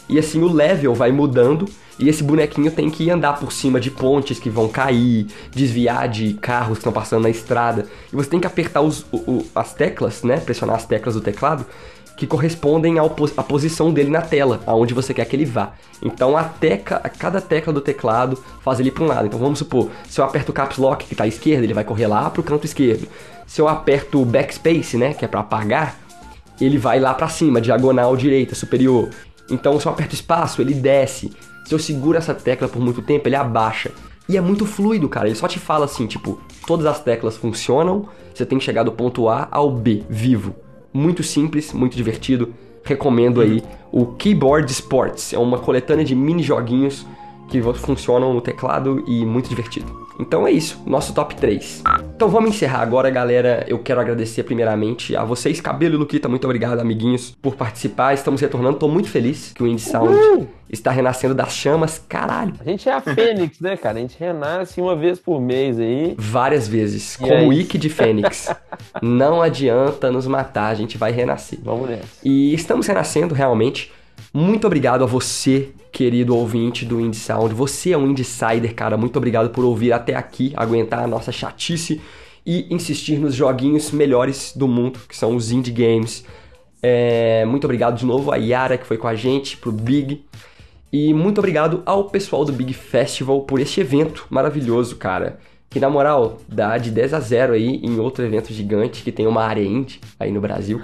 [0.07, 1.65] E assim o level vai mudando
[1.97, 6.33] e esse bonequinho tem que andar por cima de pontes que vão cair, desviar de
[6.33, 7.85] carros que estão passando na estrada.
[8.11, 10.37] E você tem que apertar os- o- o- as teclas, né?
[10.37, 11.65] Pressionar as teclas do teclado
[12.17, 15.73] que correspondem ao pos- à posição dele na tela, aonde você quer que ele vá.
[16.01, 19.25] Então a teca, a cada tecla do teclado faz ele para um lado.
[19.27, 21.83] Então vamos supor, se eu aperto o caps lock que está à esquerda, ele vai
[21.83, 23.07] correr lá para o canto esquerdo.
[23.45, 25.97] Se eu aperto o backspace, né, que é para apagar,
[26.59, 29.09] ele vai lá pra cima, diagonal direita, superior.
[29.49, 31.31] Então, se eu aperto espaço, ele desce.
[31.65, 33.91] Se eu seguro essa tecla por muito tempo, ele abaixa.
[34.27, 35.27] E é muito fluido, cara.
[35.27, 38.91] Ele só te fala assim, tipo, todas as teclas funcionam, você tem que chegar do
[38.91, 40.55] ponto A ao B, vivo.
[40.93, 42.53] Muito simples, muito divertido.
[42.83, 45.33] Recomendo aí o Keyboard Sports.
[45.33, 47.05] É uma coletânea de mini joguinhos
[47.49, 50.04] que funcionam no teclado e muito divertido.
[50.19, 51.83] Então é isso, nosso top 3.
[52.15, 53.65] Então vamos encerrar agora, galera.
[53.67, 58.13] Eu quero agradecer primeiramente a vocês, Cabelo e Luquita, muito obrigado, amiguinhos, por participar.
[58.13, 62.53] Estamos retornando, tô muito feliz que o Indie Sound está renascendo das chamas, caralho.
[62.59, 63.97] A gente é a Fênix, né, cara?
[63.97, 66.15] A gente renasce uma vez por mês aí.
[66.17, 67.47] Várias vezes, E como aí?
[67.47, 68.49] o Ike de Fênix.
[69.01, 71.59] Não adianta nos matar, a gente vai renascer.
[71.61, 72.07] Vamos nessa.
[72.23, 73.91] E estamos renascendo realmente.
[74.35, 77.53] Muito obrigado a você, querido ouvinte do Indie Sound.
[77.53, 78.97] Você é um Indie-Sider, cara.
[78.97, 82.01] Muito obrigado por ouvir até aqui, aguentar a nossa chatice
[82.45, 86.25] e insistir nos joguinhos melhores do mundo, que são os Indie Games.
[86.83, 90.25] É, muito obrigado de novo a Yara, que foi com a gente, pro Big.
[90.91, 95.39] E muito obrigado ao pessoal do Big Festival por este evento maravilhoso, cara.
[95.75, 99.27] Que na moral, dá de 10 a 0 aí em outro evento gigante que tem
[99.27, 100.79] uma área indie aí no Brasil.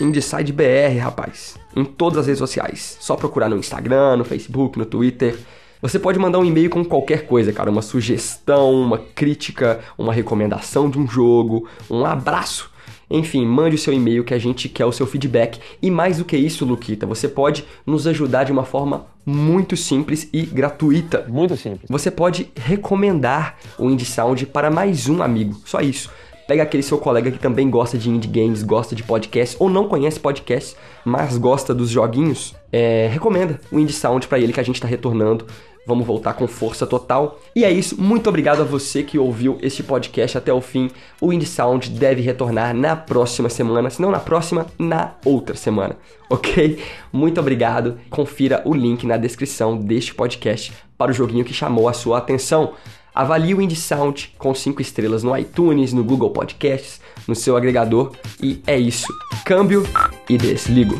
[0.00, 1.58] IndeCideBR, rapaz.
[1.76, 2.96] Em todas as redes sociais.
[3.00, 5.38] Só procurar no Instagram, no Facebook, no Twitter.
[5.82, 7.70] Você pode mandar um e-mail com qualquer coisa, cara.
[7.70, 12.74] Uma sugestão, uma crítica, uma recomendação de um jogo, um abraço.
[13.10, 15.60] Enfim, mande o seu e-mail que a gente quer o seu feedback.
[15.80, 20.28] E mais do que isso, Luquita, você pode nos ajudar de uma forma muito simples
[20.32, 21.24] e gratuita.
[21.28, 21.88] Muito simples.
[21.88, 25.56] Você pode recomendar o Indie Sound para mais um amigo.
[25.64, 26.10] Só isso.
[26.46, 29.88] Pega aquele seu colega que também gosta de indie games, gosta de podcast ou não
[29.88, 32.54] conhece podcast, mas gosta dos joguinhos.
[32.72, 35.44] É, recomenda o Indie Sound para ele que a gente está retornando.
[35.86, 37.40] Vamos voltar com força total.
[37.54, 38.00] E é isso.
[38.00, 40.90] Muito obrigado a você que ouviu este podcast até o fim.
[41.20, 45.96] O Indie Sound deve retornar na próxima semana, se não na próxima, na outra semana.
[46.28, 46.82] Ok?
[47.12, 48.00] Muito obrigado.
[48.10, 52.72] Confira o link na descrição deste podcast para o joguinho que chamou a sua atenção.
[53.14, 58.10] Avalie o Indie Sound com 5 estrelas no iTunes, no Google Podcasts, no seu agregador.
[58.42, 59.06] E é isso.
[59.44, 59.84] Câmbio
[60.28, 60.98] e desligo.